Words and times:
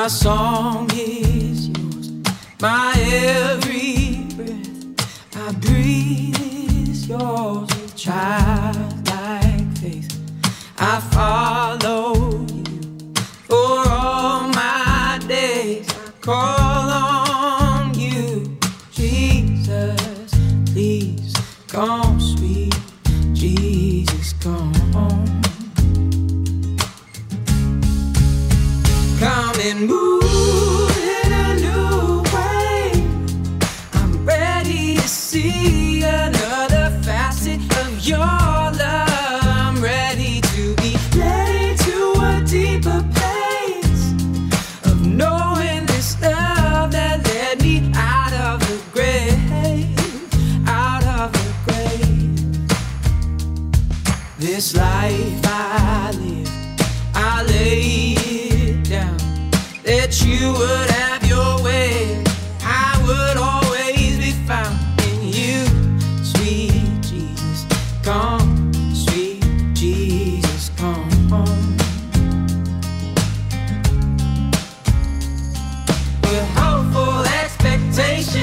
My 0.00 0.08
song 0.08 0.88
is 0.94 1.68
yours, 1.68 2.10
my 2.58 2.94
every 2.96 3.69
conversation. 78.00 78.39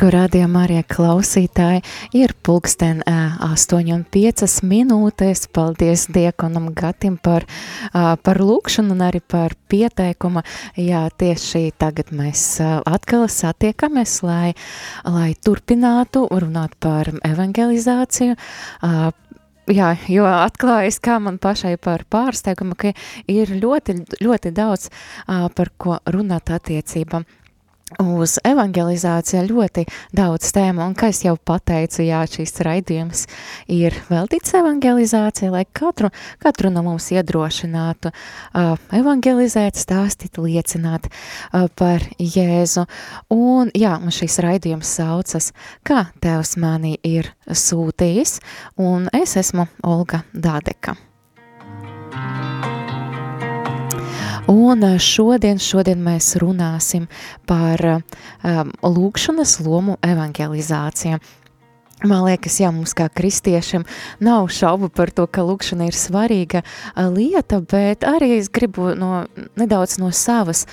Dargo 0.00 0.14
rādījumā 0.16 0.60
arī 0.64 0.76
klausītāji 0.88 1.82
ir 2.16 2.32
pulksten 2.40 3.02
ā, 3.04 3.36
8,5 3.44 4.62
minūtes. 4.64 5.42
Paldies 5.52 6.06
Diekonam 6.08 6.70
Gatim 6.72 7.18
par, 7.20 7.44
par 7.92 8.38
lūkšanu 8.40 8.94
un 8.96 9.02
arī 9.04 9.20
par 9.20 9.52
pieteikumu. 9.68 10.40
Jā, 10.80 11.02
tieši 11.20 11.74
tagad 11.76 12.14
mēs 12.16 12.46
atkal 12.64 13.26
satiekamies, 13.28 14.14
lai, 14.24 14.54
lai 15.04 15.34
turpinātu 15.36 16.30
runāt 16.32 16.78
par 16.80 17.12
evangelizāciju. 17.20 18.38
Jā, 19.70 19.90
jo 20.08 20.24
atklājas, 20.24 20.96
kā 21.04 21.18
man 21.20 21.36
pašai 21.36 21.74
par 21.76 22.06
pārsteigumu, 22.08 22.72
ka 22.72 22.94
ir 23.28 23.52
ļoti, 23.52 23.98
ļoti 24.24 24.54
daudz 24.56 24.88
par 25.28 25.70
ko 25.76 26.00
runāt 26.08 26.56
attiecībām 26.56 27.28
uz 27.98 28.36
evangelizāciju 28.46 29.42
ļoti 29.48 29.84
daudz 30.16 30.52
tēmu, 30.54 30.84
un 30.84 30.94
kā 30.98 31.10
es 31.10 31.22
jau 31.24 31.34
pateicu, 31.36 32.02
jā, 32.06 32.22
šīs 32.30 32.54
raidījums 32.66 33.24
ir 33.72 33.96
veltīts 34.10 34.54
evangelizācijai, 34.60 35.50
lai 35.54 35.64
katru, 35.66 36.12
katru 36.42 36.70
no 36.72 36.84
mums 36.86 37.10
iedrošinātu 37.14 38.12
uh, 38.12 38.72
evangelizēt, 38.96 39.80
stāstīt, 39.80 40.38
liecināt 40.38 41.10
uh, 41.10 41.66
par 41.74 42.06
Jēzu. 42.18 42.86
Un, 43.34 43.74
jā, 43.74 43.96
un 43.98 44.14
šis 44.14 44.40
raidījums 44.44 44.96
saucas, 45.00 45.52
kā 45.86 46.06
Tevs 46.22 46.56
mani 46.60 46.96
ir 47.02 47.32
sūtījis, 47.46 48.38
un 48.80 49.10
es 49.16 49.36
esmu 49.40 49.68
Olga 49.86 50.24
Dādeka. 50.34 51.09
Un 54.48 54.84
eh, 54.84 54.96
šodien, 54.98 55.58
šodien 55.60 56.00
mēs 56.00 56.32
runāsim 56.40 57.06
par 57.48 57.82
um, 57.90 58.70
lūkšanas 58.80 59.58
lomu 59.66 59.98
evangelizācijā. 60.06 61.18
Man 62.00 62.22
liekas, 62.24 62.54
jā, 62.62 62.70
mums 62.72 62.94
kā 62.96 63.10
kristiešiem 63.12 63.82
nav 64.24 64.46
šaubu 64.56 64.88
par 64.88 65.10
to, 65.12 65.26
ka 65.28 65.42
lūkšana 65.44 65.90
ir 65.90 65.96
svarīga 65.96 66.62
lieta, 67.12 67.58
bet 67.60 68.06
arī 68.08 68.38
es 68.38 68.48
gribu 68.48 68.94
no, 68.96 69.26
nedaudz 69.60 69.98
no 70.00 70.08
savas 70.16 70.64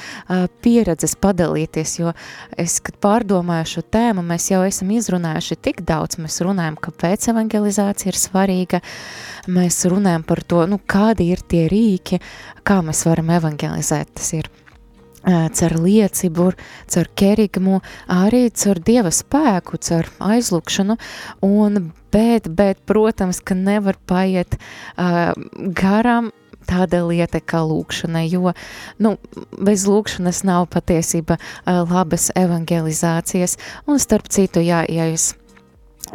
pieredzes 0.63 1.17
padalīties, 1.19 1.97
jo 1.99 2.13
es, 2.55 2.77
kad 2.79 2.95
pārdomāju 3.03 3.67
šo 3.73 3.83
tēmu, 3.97 4.23
mēs 4.29 4.47
jau 4.53 4.61
esam 4.67 4.93
izrunājuši 4.95 5.59
tik 5.67 5.81
daudz, 5.87 6.15
mēs 6.23 6.39
runājam, 6.47 6.79
kāpēc 6.87 7.27
evangelizācija 7.33 8.13
ir 8.13 8.21
svarīga, 8.21 8.79
mēs 9.51 9.81
runājam 9.91 10.23
par 10.27 10.45
to, 10.47 10.63
nu, 10.71 10.79
kādi 10.79 11.27
ir 11.33 11.43
tie 11.43 11.65
rīki, 11.71 12.21
kā 12.63 12.79
mēs 12.87 13.03
varam 13.09 13.35
evangelizēt, 13.35 14.15
tas 14.15 14.31
ir 14.39 14.47
caur 15.27 15.77
liecību, 15.83 16.49
caur 16.93 17.11
kerigmu, 17.19 17.81
arī 18.11 18.47
caur 18.55 18.81
dieva 18.83 19.11
spēku, 19.13 19.79
caur 19.83 20.09
aizlūkšanu, 20.23 20.97
un, 21.45 21.79
bet, 22.13 22.49
bet, 22.49 22.81
protams, 22.89 23.41
ka 23.43 23.57
nevar 23.57 23.99
paiet 24.07 24.57
uh, 24.57 25.33
garām 25.75 26.31
tāda 26.67 27.01
lieta 27.07 27.39
kā 27.39 27.61
lūkšana, 27.63 28.25
jo 28.27 28.53
nu, 29.03 29.15
bez 29.55 29.87
lūkšanas 29.87 30.43
nav 30.47 30.67
patiesība 30.73 31.39
uh, 31.39 31.83
labas 31.87 32.29
evangelizācijas, 32.35 33.57
un 33.87 34.01
starp 34.03 34.31
citu, 34.33 34.63
jā, 34.63 34.83
ja 34.91 35.07
jūs 35.11 35.33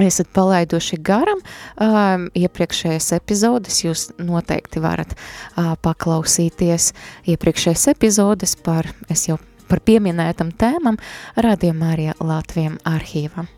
esat 0.01 0.31
palaiduši 0.35 0.99
garam 1.05 1.41
um, 1.43 2.29
iepriekšējās 2.39 3.13
epizodes, 3.19 3.83
jūs 3.85 4.09
noteikti 4.23 4.83
varat 4.83 5.15
uh, 5.17 5.75
paklausīties 5.85 6.93
iepriekšējās 7.35 7.89
epizodes 7.93 8.57
par, 8.65 8.89
es 9.13 9.29
jau 9.29 9.39
par 9.69 9.83
pieminētam 9.85 10.53
tēmam, 10.61 11.01
radījumā 11.37 11.93
arī 11.97 12.13
Latvijam 12.21 12.79
arhīvam. 12.89 13.49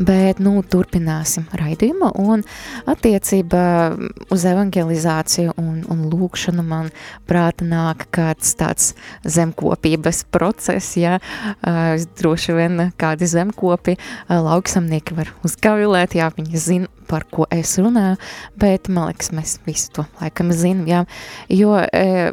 Bet, 0.00 0.38
nu, 0.40 0.62
turpināsim 0.64 1.44
raidījumu 1.60 2.08
un 2.22 2.40
attiecībā 2.88 3.64
uz 4.32 4.44
evangelizāciju 4.48 5.52
un, 5.60 5.82
un 5.92 6.06
lūkšanu 6.08 6.64
man 6.64 6.88
prāta 7.28 7.66
nāk 7.68 8.06
kāds 8.14 8.54
tāds 8.56 8.94
zemkopības 9.28 10.22
process, 10.32 10.94
ja 10.96 11.18
uh, 11.20 11.98
droši 12.20 12.56
vien 12.56 12.86
kādi 13.00 13.28
zemkopi, 13.28 13.98
uh, 13.98 14.38
lauksamnieki 14.46 15.18
var 15.18 15.34
uzgavilēt, 15.44 16.16
jā, 16.16 16.30
viņi 16.36 16.64
zina, 16.64 16.88
par 17.10 17.26
ko 17.28 17.44
es 17.52 17.74
runāju, 17.80 18.16
bet 18.60 18.88
man 18.88 19.10
liekas, 19.10 19.34
mēs 19.36 19.58
visu 19.66 19.98
to 19.98 20.06
laikam 20.22 20.54
zinām, 20.54 20.88
jā, 20.88 21.04
jo 21.52 21.76
uh, 21.76 22.32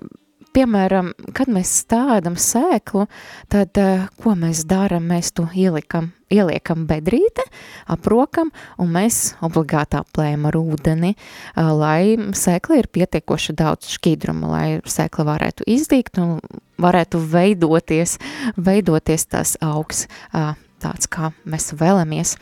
piemēram, 0.56 1.12
kad 1.36 1.52
mēs 1.52 1.74
stādam 1.84 2.38
sēklu, 2.40 3.08
tad 3.52 3.78
uh, 3.82 4.08
ko 4.22 4.38
mēs 4.40 4.64
darām? 4.70 5.10
Mēs 5.12 5.34
to 5.36 5.46
ielikam, 5.52 6.14
ieliekam 6.34 6.86
bedrīte, 6.90 7.46
aprokam, 7.92 8.52
un 8.82 8.92
mēs 8.96 9.38
obligāti 9.46 10.00
aplējam 10.00 10.48
ar 10.50 10.60
ūdeni, 10.60 11.14
lai 11.56 12.18
sēkla 12.36 12.82
ir 12.82 12.92
pietiekoši 12.92 13.56
daudz 13.58 13.92
šķīdruma, 13.96 14.52
lai 14.52 14.68
sēkla 14.84 15.28
varētu 15.32 15.68
izdīgt 15.72 16.20
un 16.22 16.38
varētu 16.82 17.22
veidoties, 17.32 18.18
veidoties 18.58 19.28
tas 19.32 19.56
augs 19.64 20.06
tāds, 20.32 21.10
kā 21.10 21.32
mēs 21.48 21.72
vēlamies. 21.78 22.36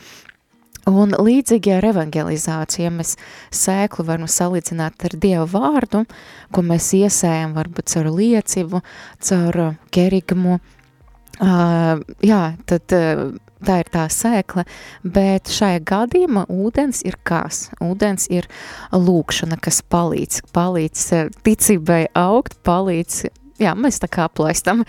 Un 0.86 1.16
līdzīgi 1.18 1.72
ar 1.74 1.88
evangelizāciju, 1.88 2.84
ja 2.84 2.92
mēs 2.94 3.16
sēklu 3.50 4.04
varam 4.06 4.28
salīdzināt 4.30 5.08
ar 5.08 5.16
Dieva 5.18 5.46
vārdu, 5.50 6.04
ko 6.54 6.62
mēs 6.62 6.92
iesējam 6.94 7.56
varbūt 7.56 7.90
caur 7.90 8.12
liecību, 8.14 8.82
caur 9.26 9.58
kerigmu, 9.96 10.60
uh, 11.40 12.04
jā, 12.22 12.42
tad 12.70 12.94
uh, 12.94 13.24
tā 13.64 13.80
ir 13.82 13.90
tā 13.92 14.06
sēkla, 14.12 14.66
bet 15.02 15.52
šajā 15.52 15.80
gadījumā 15.88 16.46
ūdens 16.52 17.02
ir 17.06 17.18
kas? 17.26 17.66
Ūdens 17.84 18.28
ir 18.32 18.48
lūkšana, 18.92 19.58
kas 19.62 19.82
palīdz, 19.82 20.42
palīdz 20.56 21.08
ticībai 21.46 22.06
augt, 22.16 22.58
palīdz 22.66 23.26
jā, 23.62 23.72
mēs 23.78 24.00
tā 24.02 24.08
kā 24.12 24.26
aplaistam. 24.28 24.84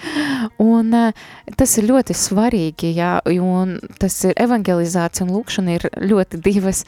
Un 0.63 0.91
uh, 0.95 1.27
tas 1.59 1.77
ir 1.79 1.87
ļoti 1.91 2.15
svarīgi, 2.17 2.93
jā, 2.97 3.17
un 3.43 3.77
tas 4.01 4.19
ir 4.27 4.35
evangelizācija 4.39 5.27
un 5.27 5.33
lūkšana 5.37 5.77
ir 5.77 5.87
ļoti 6.03 6.41
divas 6.43 6.83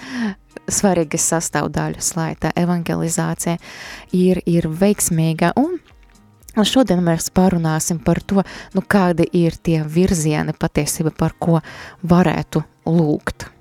svarīgas 0.69 1.29
sastāvdaļas, 1.31 2.13
lai 2.17 2.33
tā 2.41 2.51
evangelizācija 2.59 3.57
ir, 4.15 4.41
ir 4.45 4.69
veiksmīga 4.69 5.53
un 5.59 5.79
Šodien 6.57 7.03
mēs 7.05 7.29
parunāsim 7.29 7.99
par 8.01 8.19
to, 8.25 8.43
nu, 8.73 8.81
kādi 8.81 9.27
ir 9.37 9.55
tie 9.61 9.83
virzieni 9.85 10.55
patiesība, 10.57 11.13
par 11.15 11.37
ko 11.37 11.61
varētu 12.01 12.65
lūgt. 12.89 13.51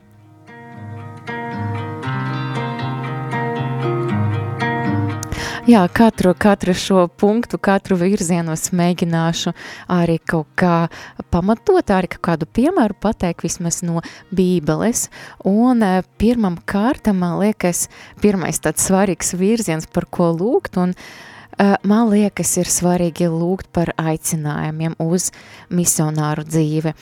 Jā, 5.68 5.82
katru, 5.92 6.32
katru 6.32 6.72
šo 6.72 7.02
punktu, 7.20 7.58
katru 7.60 7.98
virzienu 8.00 8.54
es 8.56 8.70
mēģināšu 8.72 9.52
arī 9.92 10.16
kaut 10.24 10.48
kā 10.56 10.86
pamatot, 11.28 11.92
arī 11.92 12.08
kaut 12.14 12.22
kādu 12.24 12.48
piemēru 12.48 12.96
pateikt 12.96 13.44
vismaz 13.44 13.82
no 13.84 14.00
bībeles. 14.32 15.10
Un 15.44 15.84
eh, 15.84 16.00
pirmam 16.16 16.56
kārtam, 16.64 17.20
man 17.20 17.36
liekas, 17.42 17.90
pirmais 18.24 18.64
tāds 18.64 18.88
svarīgs 18.88 19.36
virziens, 19.36 19.84
par 19.92 20.08
ko 20.08 20.30
lūgt, 20.32 20.80
un 20.80 20.96
uh, 20.96 21.28
man 21.58 22.10
liekas, 22.12 22.56
ir 22.60 22.70
svarīgi 22.70 23.28
lūgt 23.32 23.70
par 23.74 23.92
aicinājumiem 23.98 24.98
uz 25.02 25.30
misionāru 25.74 26.46
dzīvi. 26.48 26.94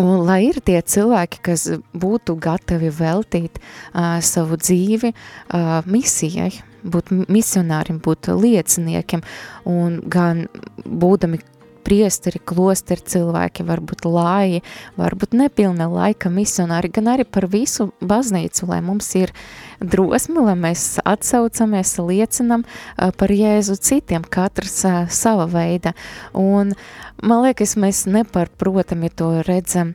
Un, 0.00 0.22
lai 0.24 0.46
ir 0.46 0.60
tie 0.64 0.78
cilvēki, 0.80 1.42
kas 1.44 1.66
būtu 1.92 2.38
gatavi 2.40 2.88
veltīt 2.96 3.58
uh, 3.60 4.16
savu 4.24 4.56
dzīvi 4.56 5.10
uh, 5.12 5.82
misijai, 5.84 6.48
būt 6.82 7.12
misionāriem, 7.28 7.98
būt 8.00 8.30
lieciniekiem, 8.32 9.20
un 9.68 10.00
gan 10.08 10.46
būdami 10.86 11.42
priesteri, 11.84 12.40
klosteri 12.44 13.02
cilvēki, 13.12 13.66
varbūt 13.68 14.06
lāji, 14.08 14.62
varbūt 14.98 15.36
nepilna 15.38 15.88
laika 15.90 16.30
misionāri, 16.32 16.90
gan 16.94 17.10
arī 17.14 17.26
par 17.28 17.48
visu 17.52 17.90
baznīcu, 18.00 18.68
lai 18.70 18.80
mums 18.84 19.10
ir 19.18 19.34
drosmi, 19.82 20.38
lai 20.46 20.56
mēs 20.58 21.00
atsaucamies, 21.04 21.96
liecinam 21.98 22.64
par 22.96 23.34
Jēzu 23.34 23.76
citiem, 23.82 24.24
katrs 24.24 24.82
sava 25.12 25.48
veida. 25.50 25.94
Un 26.38 26.74
man 27.22 27.44
liekas, 27.46 27.76
mēs 27.80 28.06
neparprotam, 28.10 29.04
ja 29.06 29.14
to 29.14 29.34
redzam 29.46 29.94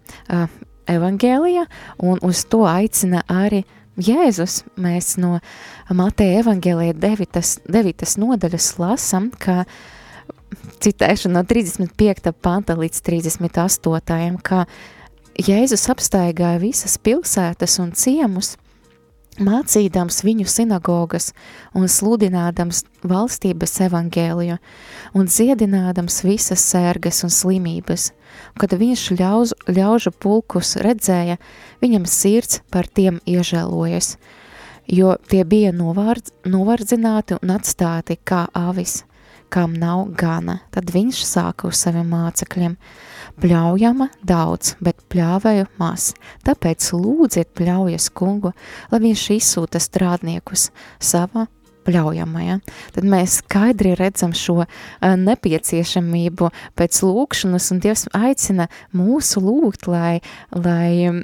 evangēlijā, 0.87 1.65
un 2.03 2.21
uz 2.23 2.45
to 2.51 2.63
aicina 2.67 3.23
arī 3.31 3.63
Jēzus, 3.97 4.61
mēs 4.77 5.15
no 5.17 5.39
Mateja 5.89 6.43
evaņģēlija 6.43 6.93
9. 7.01 7.39
9. 7.65 8.09
nodaļas 8.21 8.67
lasam, 8.77 9.31
ka 9.33 9.63
citēšu 10.83 11.31
no 11.33 11.43
35. 11.47 12.31
panta 12.41 12.75
līdz 12.77 13.01
38. 13.05 14.37
ka 14.43 14.65
Jēzus 15.37 15.83
apstaigāja 15.93 16.57
visas 16.61 16.97
pilsētas 16.97 17.77
un 17.83 17.91
ciemus, 17.93 18.55
mācīdams 19.37 20.23
viņu 20.25 20.47
sinagogas 20.49 21.31
un 21.77 21.85
sludinādams 21.91 22.83
valstības 23.05 23.75
evangēliju 23.85 24.57
un 25.13 25.29
dziedinādams 25.29 26.23
visas 26.25 26.63
sērgas 26.65 27.23
un 27.27 27.33
slimības. 27.33 28.11
Kad 28.57 28.73
viņš 28.77 29.03
ļauz, 29.19 29.53
ļaužu 29.69 30.13
pulkus 30.17 30.75
redzēja, 30.81 31.37
viņam 31.81 32.09
sirds 32.09 32.61
par 32.73 32.89
tiem 32.89 33.21
iežēlojas, 33.29 34.15
jo 34.87 35.15
tie 35.29 35.43
bija 35.45 35.73
novārdz, 35.73 36.33
novardzināti 36.49 37.37
un 37.41 37.53
atstāti 37.53 38.17
kā 38.17 38.47
avis, 38.57 39.03
kam 39.53 39.75
nav 39.77 40.07
gana. 40.17 40.59
Tad 40.73 40.91
viņš 40.93 41.23
sāka 41.27 41.69
uz 41.71 41.81
saviem 41.81 42.09
mācekļiem. 42.13 42.77
Pļaujama 43.37 44.09
daudz, 44.25 44.75
bet 44.81 45.03
pļāvēju 45.11 45.67
maz. 45.77 46.11
Tāpēc 46.47 46.89
lūdziet 46.95 47.53
pļaujas 47.57 48.09
kungu, 48.17 48.53
lai 48.91 49.03
viņš 49.03 49.27
izsūta 49.37 49.81
strādniekus 49.83 50.71
savā 50.97 51.45
pļaujamajā, 51.87 52.59
tad 52.95 53.07
mēs 53.07 53.39
skaidri 53.41 53.93
redzam 53.95 54.33
šo 54.35 54.59
uh, 54.63 54.67
nepieciešamību 54.99 56.49
pēc 56.77 57.01
lūkšanas, 57.05 57.69
un 57.71 57.81
Dievs 57.83 58.07
aicina 58.17 58.67
mūsu 58.95 59.43
lūgt, 59.43 59.87
lai, 59.91 60.19
lai, 60.51 61.23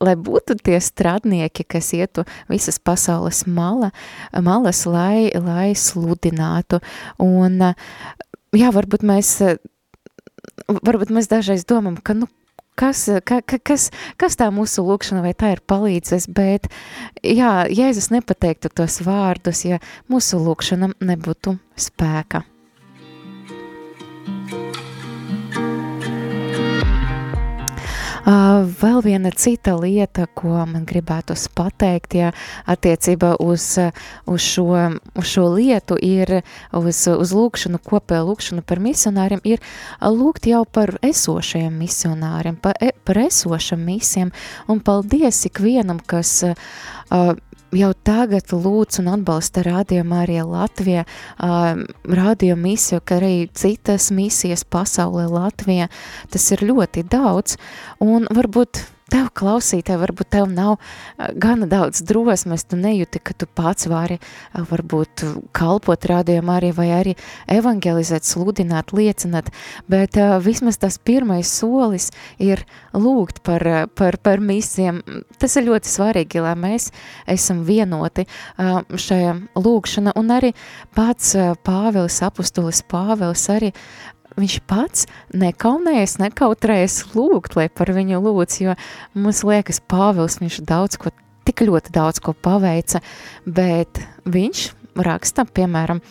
lai 0.00 0.16
būtu 0.16 0.56
tie 0.64 0.78
strādnieki, 0.80 1.66
kas 1.68 1.92
ietu 1.96 2.24
visas 2.50 2.80
pasaules 2.82 3.44
mala, 3.46 3.92
malas, 4.32 4.84
lai, 4.88 5.30
lai 5.36 5.72
sludinātu. 5.76 6.80
Un, 7.22 7.60
jā, 8.56 8.72
varbūt 8.74 9.04
mēs, 9.06 9.36
varbūt 10.68 11.12
mēs 11.14 11.30
dažreiz 11.30 11.66
domam, 11.68 11.98
ka, 12.00 12.16
nu, 12.16 12.30
kas, 12.80 13.04
ka, 13.28 13.42
ka, 13.44 13.60
kas, 13.60 13.90
kas 14.20 14.38
tā 14.40 14.48
mūsu 14.54 14.84
lūkšana 14.86 15.24
vai 15.24 15.34
tā 15.36 15.54
ir 15.56 15.64
palīdzes, 15.68 16.30
bet 16.32 16.70
jā, 17.20 17.66
Jēzus 17.68 18.08
nepateiktu 18.14 18.72
tos 18.72 19.02
vārdus, 19.04 19.66
ja 19.68 19.82
mūsu 20.10 20.40
lūkšanam 20.40 20.96
nebūtu 21.04 21.58
spēka. 21.76 22.46
Vēl 28.24 29.00
viena 29.04 29.30
cita 29.32 29.72
lieta, 29.80 30.26
ko 30.36 30.52
man 30.68 30.84
gribētos 30.88 31.46
pateikt, 31.56 32.14
ja 32.18 32.32
attiecībā 32.68 33.36
uz, 33.40 33.78
uz, 34.28 34.44
šo, 34.44 34.66
uz 35.16 35.30
šo 35.30 35.46
lietu 35.54 35.96
ir 35.96 36.42
uz, 36.76 37.00
uz 37.08 37.32
lūkšanu, 37.32 37.80
kopēju 37.80 38.28
lūkšanu 38.28 38.64
par 38.66 38.82
misionāriem, 38.84 39.40
ir 39.44 39.64
lūgt 40.04 40.50
jau 40.50 40.66
par 40.68 40.98
esošajiem 41.06 41.78
misionāriem, 41.80 42.60
par, 42.60 42.76
e, 42.80 42.92
par 43.04 43.22
esošam 43.24 43.86
misiem, 43.88 44.34
un 44.68 44.84
paldies 44.84 45.40
ikvienam, 45.48 46.02
kas 46.04 46.42
uh, 46.44 47.32
jau 47.76 47.90
tagad 48.06 48.52
lūdz 48.52 49.00
un 49.02 49.10
atbalsta 49.14 49.64
rādījumu 49.66 50.16
arī 50.22 50.38
Latvijā, 50.46 51.04
rādījumu 51.40 52.62
misiju, 52.70 53.02
ka 53.04 53.20
arī 53.20 53.34
citas 53.56 54.10
misijas 54.14 54.64
pasaulē 54.64 55.26
Latvijā, 55.30 55.90
tas 56.30 56.48
ir 56.54 56.64
ļoti 56.70 57.06
daudz, 57.10 57.58
un 58.04 58.26
varbūt 58.30 58.84
tev 59.10 59.30
klausītāji, 59.36 60.00
varbūt 60.00 60.30
tev 60.34 60.48
nav 60.50 60.76
gana 61.40 61.68
daudz 61.70 62.02
drosmes, 62.06 62.64
tu 62.68 62.78
nejūti, 62.80 63.20
ka 63.22 63.34
tu 63.36 63.46
pats 63.46 63.88
vari 63.90 64.18
varbūt 64.54 65.24
kalpot 65.56 66.06
rādījumā 66.10 66.58
arī 66.60 66.70
vai 66.76 66.88
arī 66.94 67.14
evangelizēt, 67.50 68.26
sludināt, 68.26 68.94
liecināt, 68.96 69.50
bet 69.90 70.18
uh, 70.20 70.36
vismaz 70.42 70.80
tas 70.80 70.98
pirmais 70.98 71.50
solis 71.50 72.10
ir 72.38 72.64
lūgt 72.94 73.42
par, 73.46 73.64
par, 73.98 74.18
par 74.22 74.42
misiem. 74.44 75.02
Tas 75.40 75.56
ir 75.58 75.68
ļoti 75.68 75.90
svarīgi, 75.90 76.42
lai 76.44 76.56
mēs 76.58 76.90
esam 77.30 77.64
vienoti 77.68 78.26
uh, 78.26 78.80
šajā 78.90 79.36
lūgšana 79.58 80.16
un 80.20 80.34
arī 80.38 80.54
pats 80.96 81.34
uh, 81.38 81.52
Pāvils, 81.66 82.20
apustulis 82.24 82.82
Pāvils 82.90 83.46
arī 83.52 83.72
viņš 84.40 84.56
pats 84.70 85.06
nekaunējas, 85.36 86.18
nekautrējas 86.22 86.98
lūgt, 87.14 87.56
lai 87.58 87.68
par 87.72 87.92
viņu 87.96 88.22
lūdz, 88.24 88.60
jo 88.64 88.76
mums 89.16 89.44
liekas, 89.46 89.82
Pāvils, 89.90 90.40
viņš 90.42 90.62
daudz 90.68 91.00
ko, 91.00 91.12
tik 91.48 91.64
ļoti 91.68 91.94
daudz 91.94 92.22
ko 92.24 92.34
paveica, 92.34 93.02
bet 93.46 94.02
viņš 94.28 94.66
raksta, 95.00 95.46
piemēram, 95.46 96.02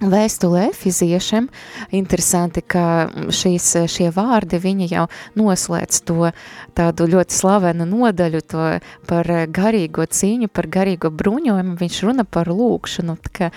Vēstule 0.00 0.70
efiziešiem, 0.70 1.50
interesanti, 1.92 2.62
ka 2.64 3.10
šīs, 3.36 3.66
šie 3.92 4.06
vārdi, 4.16 4.56
viņi 4.56 4.86
jau 4.88 5.02
noslēdz 5.36 5.98
to 6.08 6.30
tādu 6.72 7.04
ļoti 7.12 7.36
slavenu 7.36 7.84
nodaļu 7.84 8.40
to 8.48 8.68
par 9.10 9.28
garīgo 9.52 10.06
cīņu, 10.08 10.48
par 10.48 10.70
garīgo 10.72 11.10
bruņojumu, 11.12 11.76
viņš 11.82 12.00
runa 12.08 12.24
par 12.24 12.48
lūkšanu, 12.48 13.18
ka 13.28 13.50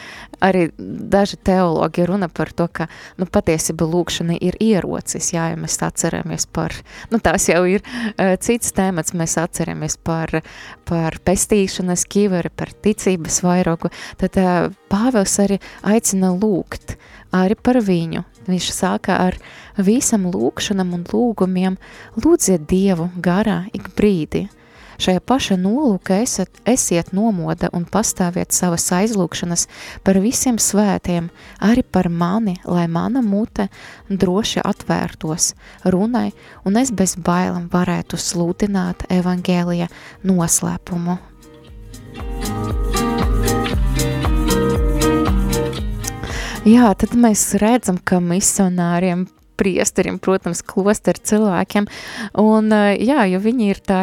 arī 0.43 0.65
daži 0.75 1.39
teologi 1.39 2.03
runa 2.11 2.27
par 2.27 2.51
to, 2.51 2.67
ka, 2.67 2.89
nu, 3.15 3.23
patiesība 3.23 3.87
lūkšana 3.87 4.35
ir 4.35 4.59
ierocis, 4.59 5.31
jā, 5.37 5.47
ja 5.53 5.63
mēs 5.63 5.79
atceramies 5.79 6.49
par, 6.51 6.75
nu, 7.07 7.23
tās 7.23 7.47
jau 7.53 7.63
ir 7.71 7.87
uh, 7.87 8.35
cits 8.35 8.75
tēmats, 8.75 9.15
mēs 9.15 9.39
atceramies 9.39 9.95
par, 9.95 10.41
par 10.83 11.21
pestīšanas 11.23 12.03
kīveri, 12.03 12.51
par 12.51 12.75
ticības 12.83 13.39
vairogu, 13.47 13.95
tad 14.19 14.43
uh, 14.43 14.73
Pāvels 14.93 15.33
arī 15.41 15.55
aicina 15.89 16.29
lūgt 16.39 16.97
arī 17.33 17.57
par 17.57 17.79
viņu. 17.81 18.23
Viņš 18.47 18.71
sāka 18.75 19.17
ar 19.17 19.37
visam 19.77 20.27
lūkšanam 20.31 20.93
un 20.97 21.05
lūgumiem, 21.09 21.79
lūdziet 22.19 22.67
Dievu 22.69 23.09
garā 23.23 23.63
ik 23.73 23.93
brīdi. 23.97 24.47
Šajā 25.01 25.23
paša 25.25 25.55
nolūka 25.57 26.19
esat, 26.21 26.59
esiet 26.69 27.09
nomoda 27.17 27.71
un 27.73 27.87
pastāviet 27.89 28.53
savas 28.53 28.85
aizlūkšanas 28.93 29.65
par 30.05 30.19
visiem 30.21 30.59
svētiem, 30.61 31.31
arī 31.57 31.81
par 31.83 32.11
mani, 32.13 32.59
lai 32.69 32.85
mana 32.87 33.25
mute 33.25 33.67
droši 34.07 34.61
atvērtos 34.63 35.53
runai, 35.83 36.29
un 36.63 36.77
es 36.77 36.93
bez 36.93 37.17
bailam 37.17 37.67
varētu 37.73 38.21
sludināt 38.21 39.07
evangēlija 39.09 39.89
noslēpumu. 40.23 41.32
Jā, 46.63 46.93
tad 46.95 47.11
mēs 47.19 47.41
redzam, 47.59 47.97
ka 47.99 48.21
misionāriem 48.23 49.25
priesteriem, 49.59 50.15
protams, 50.23 50.61
klosteru 50.63 51.19
cilvēkiem. 51.27 51.89
Un, 52.39 52.71
jā, 52.95 53.25
jo 53.27 53.41
viņi 53.43 53.67
ir 53.67 53.81
tā 53.83 53.97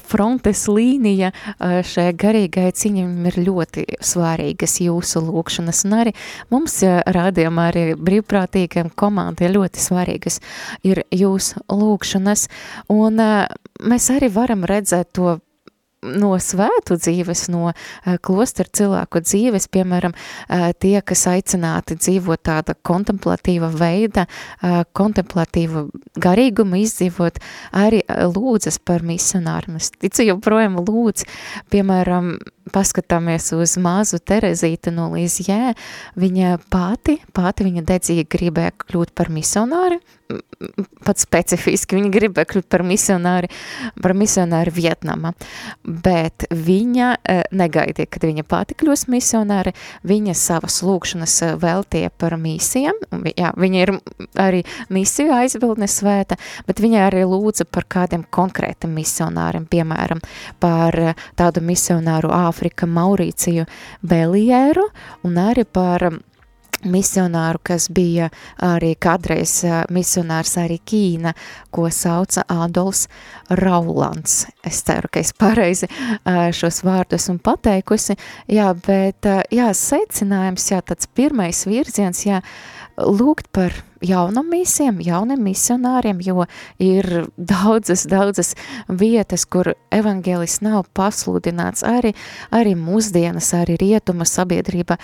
frontes 0.00 0.62
līnija 0.72 1.34
šai 1.60 2.06
garīgai 2.16 2.70
ciņam 2.72 3.28
ir 3.28 3.36
ļoti 3.44 3.84
svārīgas 4.08 4.78
jūsu 4.86 5.20
lūkšanas. 5.28 5.84
Un 5.84 5.98
arī 6.00 6.16
mums 6.48 6.80
rādījumā 7.18 7.68
arī 7.74 7.84
brīvprātīgiem 8.00 8.94
komandai 8.96 9.52
ļoti 9.52 9.84
svarīgas 9.84 10.40
ir 10.88 11.04
jūsu 11.12 11.60
lūkšanas. 11.68 12.48
Un 12.96 13.20
mēs 13.84 14.12
arī 14.16 14.32
varam 14.32 14.64
redzēt 14.64 15.12
to 15.20 15.42
no 16.02 16.32
svētu 16.42 16.96
dzīves, 17.00 17.46
no 17.52 17.70
uh, 17.70 18.16
klostera 18.24 18.70
cilvēku 18.72 19.22
dzīves, 19.24 19.68
piemēram, 19.72 20.14
uh, 20.14 20.70
tie, 20.78 20.96
kas 21.06 21.26
aicināti 21.30 21.96
dzīvot 22.00 22.42
tāda 22.48 22.76
kontemplatīva 22.82 23.70
veida, 23.74 24.26
uh, 24.26 24.82
kontemplatīva 24.98 25.86
garīguma 26.22 26.80
izdzīvot, 26.82 27.38
arī 27.78 28.02
lūdzas 28.08 28.80
par 28.84 29.06
misionāriem. 29.06 29.78
Es 29.80 29.92
ticu, 29.94 30.26
joprojām 30.32 30.80
lūdz, 30.82 31.26
piemēram, 31.72 32.34
paskatāmies 32.70 33.50
uz 33.56 33.76
mazu 33.82 34.20
Terezīti 34.22 34.92
no 34.94 35.08
Līzjē, 35.12 35.74
viņa 36.18 36.56
pati, 36.72 37.18
pati 37.34 37.66
viņa 37.66 37.84
dedzīgi 37.88 38.28
gribēja 38.30 38.74
kļūt 38.84 39.14
par 39.18 39.32
misionāri, 39.34 39.98
pat 41.02 41.20
specifiski 41.20 41.96
viņa 41.98 42.10
gribēja 42.12 42.48
kļūt 42.52 42.68
par 42.70 42.84
misionāri, 42.86 43.50
par 44.02 44.14
misionāri 44.16 44.72
Vietnama, 44.74 45.32
bet 45.82 46.46
viņa 46.50 47.08
eh, 47.16 47.42
negaidīja, 47.52 48.10
kad 48.12 48.26
viņa 48.28 48.46
pati 48.48 48.76
kļūs 48.78 49.06
misionāri, 49.12 49.74
viņa 50.08 50.36
savas 50.38 50.80
lūkšanas 50.86 51.36
eh, 51.46 51.54
veltīja 51.62 52.12
par 52.18 52.36
misijām, 52.40 52.98
jā, 53.34 53.52
viņa 53.58 53.82
ir 53.82 53.94
arī 54.40 54.62
misiju 54.92 55.34
aizbildne 55.36 55.88
svēta, 55.90 56.38
bet 56.68 56.82
viņa 56.82 57.06
arī 57.08 57.24
lūdza 57.28 57.66
par 57.68 57.88
kādiem 57.90 58.24
konkrētiem 58.30 58.94
misionāriem, 58.96 59.66
piemēram, 59.70 60.22
par 60.62 60.98
eh, 61.00 61.26
tādu 61.38 61.64
misionāru 61.66 62.32
Āfrika 62.52 62.86
Maurīciju 62.86 63.66
Belieru 64.04 64.90
un 65.24 65.40
arī 65.40 65.64
par 65.64 66.12
misionāru, 66.82 67.60
kas 67.62 67.86
bija 67.94 68.28
arī 68.62 68.92
kādreiz 68.98 69.60
misionārs 69.94 70.56
arī 70.58 70.80
Ķīna, 70.82 71.30
ko 71.70 71.86
sauca 71.94 72.42
Adolfs 72.50 73.06
Raulands. 73.62 74.46
Es 74.66 74.82
ceru, 74.86 75.10
ka 75.12 75.22
es 75.22 75.30
pareizi 75.38 75.88
šos 76.26 76.82
vārdus 76.86 77.28
un 77.30 77.38
pateikusi, 77.42 78.18
jā, 78.50 78.72
bet 78.86 79.30
jā, 79.54 79.70
secinājums, 79.78 80.68
jā, 80.74 80.82
tāds 80.82 81.06
pirmais 81.06 81.62
virziens, 81.70 82.26
jā, 82.26 82.42
lūgt 82.98 83.52
par 83.54 83.78
jaunam 84.06 84.48
misiem, 84.50 85.00
jauniem 85.02 85.42
misionāriem, 85.42 86.20
jo 86.24 86.46
ir 86.82 87.26
daudzas, 87.36 88.04
daudzas 88.10 88.54
vietas, 88.88 89.46
kur 89.46 89.72
evangelis 89.92 90.60
nav 90.64 90.86
pasludināts, 90.96 91.84
arī, 91.86 92.14
arī 92.54 92.74
mūsdienas, 92.78 93.52
arī 93.58 93.78
rietuma 93.80 94.26
sabiedrība. 94.28 94.98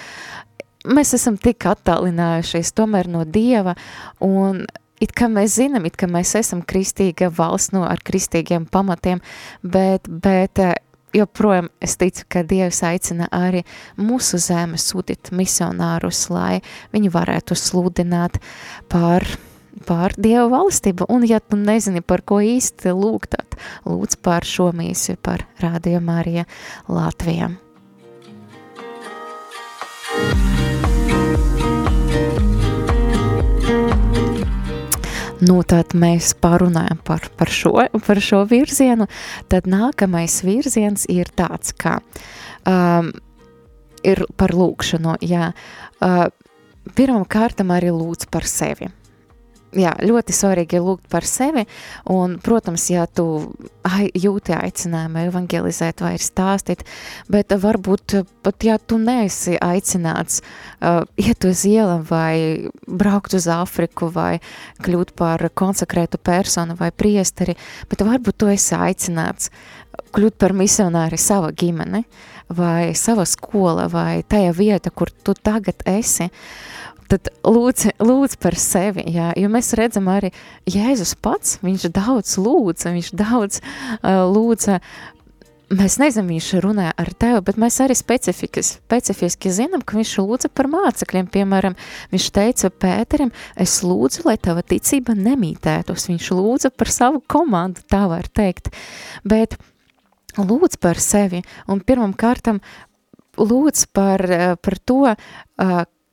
Mēs 0.89 1.15
esam 1.19 1.37
tik 1.41 1.67
attālinājušies 1.69 2.73
tomēr 2.77 3.11
no 3.11 3.25
Dieva, 3.27 3.75
un 4.25 4.65
it 5.03 5.15
kā 5.17 5.29
mēs 5.31 5.59
zinām, 5.59 5.87
it 5.87 5.99
kā 5.99 6.09
mēs 6.11 6.35
esam 6.39 6.63
kristīga 6.67 7.31
valsts 7.35 7.75
no 7.75 7.85
ar 7.87 8.03
kristīgiem 8.05 8.67
pamatiem, 8.71 9.23
bet, 9.63 10.09
bet 10.09 10.63
joprojām 11.17 11.69
es 11.85 11.97
ticu, 12.01 12.25
ka 12.29 12.45
Dievs 12.47 12.83
aicina 12.87 13.29
arī 13.35 13.65
mūsu 14.01 14.41
zeme 14.43 14.79
sūtīt 14.81 15.33
misionārus, 15.35 16.27
lai 16.33 16.61
viņi 16.95 17.13
varētu 17.15 17.59
sludināt 17.59 18.41
par 18.93 19.27
pār 19.89 20.15
Dievu 20.19 20.51
valstību, 20.53 21.07
un 21.13 21.25
ja 21.29 21.41
tu 21.41 21.57
nezini, 21.61 22.03
par 22.03 22.25
ko 22.27 22.41
īsti 22.45 22.93
lūgt, 22.97 23.37
tad 23.37 23.59
lūdz 23.89 24.19
par 24.25 24.47
šo 24.49 24.71
mīsiju, 24.77 25.21
par 25.23 25.47
Radio 25.63 26.03
Marija 26.05 26.45
Latvijam. 26.89 27.59
Nu, 35.39 35.61
tad 35.63 35.95
mēs 35.95 36.33
parunājam 36.43 36.99
par, 37.07 37.29
par, 37.39 37.51
šo, 37.53 37.77
par 38.07 38.19
šo 38.23 38.43
virzienu. 38.51 39.07
Tad 39.51 39.69
nākamais 39.71 40.41
virziens 40.43 41.07
ir 41.13 41.31
tāds, 41.39 41.71
ka 41.79 42.01
um, 42.67 43.13
ir 44.03 44.25
par 44.35 44.55
lūkšanu. 44.59 45.15
Jā. 45.23 45.53
Uh, 46.03 46.27
pirmam 46.99 47.23
kārtam 47.29 47.71
arī 47.75 47.93
lūdz 47.95 48.27
par 48.33 48.49
sevi 48.51 48.91
jā, 49.77 49.93
ļoti 50.01 50.35
svarīgi 50.35 50.81
lūgt 50.83 51.09
par 51.13 51.27
sevi, 51.29 51.65
un, 52.13 52.37
protams, 52.45 52.89
ja 52.93 53.07
tu 53.07 53.27
ai, 53.87 54.09
jūti 54.17 54.55
aicinājumu 54.57 55.27
evangelizēt 55.29 56.03
vai 56.05 56.15
stāstīt, 56.23 56.85
bet 57.33 57.53
varbūt 57.53 58.19
pat, 58.47 58.65
ja 58.65 58.79
tu 58.79 59.01
neesi 59.03 59.59
aicināts 59.61 60.41
uh, 60.41 61.03
iet 61.21 61.45
uz 61.49 61.65
ielu 61.69 62.01
vai 62.09 62.69
braukt 62.87 63.37
uz 63.37 63.49
Afriku 63.53 64.11
vai 64.15 64.39
kļūt 64.85 65.15
par 65.19 65.45
konsekrētu 65.55 66.21
personu 66.23 66.79
vai 66.79 66.91
priesteri, 66.93 67.59
bet 67.91 68.07
varbūt 68.07 68.41
tu 68.41 68.51
esi 68.53 68.77
aicināts 68.79 69.53
kļūt 70.15 70.39
par 70.41 70.55
misionāri 70.57 71.19
sava 71.21 71.51
ģimene 71.53 72.05
vai 72.55 72.95
sava 72.97 73.27
skola 73.29 73.89
vai 73.93 74.23
tajā 74.25 74.53
vieta, 74.57 74.91
kur 74.91 75.11
tu 75.11 75.35
tagad 75.37 75.83
esi, 75.89 76.31
tad 77.09 77.31
lūdz, 77.47 77.93
lūdz 78.05 78.39
par 78.43 78.57
sevi, 78.61 79.05
jā, 79.15 79.33
jo 79.39 79.51
mēs 79.53 79.73
redzam 79.79 80.09
arī 80.13 80.33
Jēzus 80.69 81.15
pats, 81.23 81.59
viņš 81.65 81.89
daudz 81.95 82.35
lūdza, 82.41 82.93
viņš 82.95 83.13
daudz 83.17 83.61
uh, 83.63 84.25
lūdza, 84.29 84.79
mēs 85.75 85.99
nezinām, 86.01 86.31
viņš 86.33 86.49
runāja 86.65 86.93
ar 87.01 87.11
tevi, 87.21 87.41
bet 87.45 87.61
mēs 87.61 87.79
arī 87.85 87.97
specifiski, 87.99 89.53
zinām, 89.53 89.85
ka 89.85 89.99
viņš 89.99 90.15
lūdza 90.21 90.51
par 90.53 90.69
mācekļiem, 90.73 91.31
piemēram, 91.33 91.77
viņš 92.13 92.29
teica 92.37 92.73
Pēterim, 92.73 93.33
es 93.57 93.79
lūdzu, 93.85 94.27
lai 94.29 94.37
tava 94.41 94.65
ticība 94.65 95.17
nemītētos, 95.19 96.09
viņš 96.11 96.31
lūdza 96.37 96.73
par 96.75 96.93
savu 96.93 97.23
komandu, 97.25 97.85
tā 97.89 98.05
var 98.11 98.29
teikt, 98.29 98.73
bet 99.29 99.59
lūdz 100.39 100.79
par 100.81 101.01
sevi, 101.03 101.43
un 101.69 101.81
pirmam 101.85 102.15
kārtam 102.17 102.61
lūdz 103.39 103.89
par, 103.95 104.25
par 104.63 104.79
to, 104.87 105.03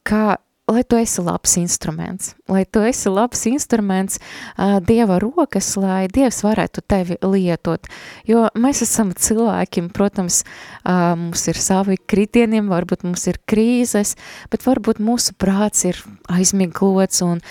kā 0.06 0.26
lai 0.68 0.84
tu 0.84 0.98
esi 0.98 1.22
labs 1.22 1.56
instruments, 1.62 2.34
lai 2.50 2.64
tu 2.66 2.82
esi 2.82 3.10
labs 3.10 3.46
instruments 3.46 4.18
uh, 4.18 4.80
Dieva 4.82 5.20
rokas, 5.22 5.76
lai 5.78 6.08
Dievs 6.10 6.42
varētu 6.46 6.82
tevi 6.90 7.20
lietot, 7.22 7.86
jo 8.26 8.48
mēs 8.58 8.82
esam 8.86 9.14
cilvēki, 9.14 9.86
protams, 9.94 10.42
uh, 10.82 11.14
mums 11.20 11.46
ir 11.52 11.62
savi 11.62 12.00
kritieniem, 12.02 12.72
varbūt 12.74 13.06
mums 13.06 13.28
ir 13.30 13.38
krīzes, 13.46 14.16
bet 14.50 14.66
varbūt 14.66 15.04
mūsu 15.06 15.38
prāts 15.38 15.86
ir 15.86 16.02
aizmiglots 16.34 17.22
un 17.26 17.44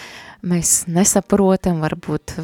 mēs 0.45 0.85
nesaprotam, 0.91 1.81
varbūt 1.85 2.37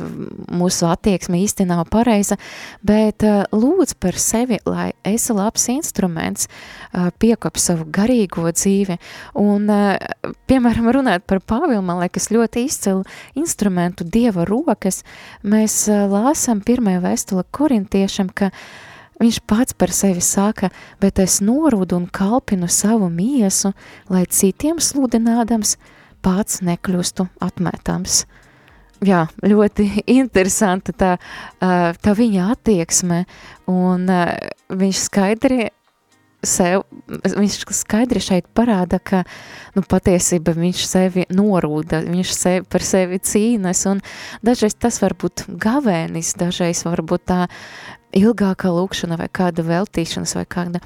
mūsu 0.56 0.88
attieksme 0.90 1.40
īsti 1.44 1.66
nav 1.68 1.84
pareiza, 1.92 2.38
bet 2.86 3.24
uh, 3.26 3.44
lūdz 3.52 3.94
par 4.00 4.18
sevi, 4.20 4.60
lai 4.68 4.90
esi 5.06 5.36
labs 5.36 5.68
instruments, 5.72 6.48
uh, 6.48 7.10
piekop 7.20 7.60
savu 7.60 7.86
garīgo 7.92 8.48
dzīvi, 8.48 8.98
un, 9.40 9.68
uh, 9.70 10.34
piemēram, 10.50 10.90
runāt 10.96 11.26
par 11.28 11.42
Pāvilu, 11.44 11.82
man 11.84 12.02
liekas, 12.02 12.30
ļoti 12.32 12.66
izcilu 12.68 13.04
instrumentu 13.38 14.06
Dieva 14.08 14.46
rokas, 14.48 15.02
mēs 15.42 15.82
uh, 15.90 16.06
lāsam 16.10 16.64
pirmajā 16.64 17.04
vēstule 17.06 17.48
korintiešam, 17.56 18.32
ka 18.32 18.54
Viņš 19.20 19.36
pats 19.44 19.74
par 19.76 19.90
sevi 19.92 20.22
saka, 20.24 20.70
bet 20.96 21.18
es 21.20 21.42
norūdu 21.44 21.98
un 21.98 22.06
kalpinu 22.08 22.70
savu 22.72 23.10
miesu, 23.12 23.74
lai 24.08 24.22
citiem 24.24 24.78
sludinādams, 24.80 25.74
pats 26.24 26.60
nekļūstu 26.66 27.26
atmetams. 27.44 28.24
Jā, 29.04 29.24
ļoti 29.40 29.88
interesanta 30.20 30.92
tā, 30.92 31.12
tā 31.60 32.16
viņa 32.16 32.50
attieksme, 32.54 33.24
un 33.70 34.08
viņš 34.70 35.04
skaidri 35.08 35.70
sev, 36.46 36.84
viņš 37.08 37.56
skaidri 37.76 38.20
šeit 38.24 38.48
parāda, 38.56 39.00
ka 39.02 39.22
nu, 39.76 39.84
patiesība 39.84 40.54
viņš 40.56 40.84
sevi 40.88 41.26
norūda, 41.32 42.02
viņš 42.06 42.32
sevi 42.36 42.64
par 42.70 42.84
sevi 42.86 43.20
cīnas, 43.20 43.84
un 43.90 44.00
dažreiz 44.46 44.76
tas 44.80 45.00
var 45.02 45.16
būt 45.20 45.46
gavēnis, 45.60 46.34
dažreiz 46.40 46.84
varbūt 46.88 47.26
tā 47.30 47.40
ilgāka 48.16 48.72
lūkšana 48.74 49.20
vai 49.20 49.28
kāda 49.32 49.64
veltīšanas 49.66 50.34
vai 50.38 50.46
kāda 50.50 50.80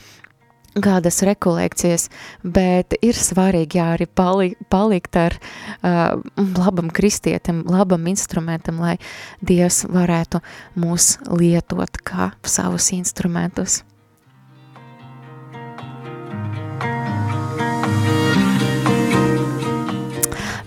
kādas 0.83 1.23
rekolekcijas, 1.27 2.09
bet 2.43 2.97
ir 3.03 3.15
svarīgi 3.19 3.79
jā, 3.79 3.89
arī 3.95 4.09
pali, 4.11 4.51
palikt 4.73 5.19
ar 5.21 5.39
uh, 5.39 6.19
labam 6.59 6.91
kristietim, 6.95 7.63
labam 7.71 8.07
instrumentam, 8.11 8.83
lai 8.83 8.99
Dievs 9.45 9.85
varētu 9.91 10.43
mūs 10.81 11.19
lietot 11.31 12.03
kā 12.05 12.33
savus 12.43 12.91
instrumentus. 12.97 13.83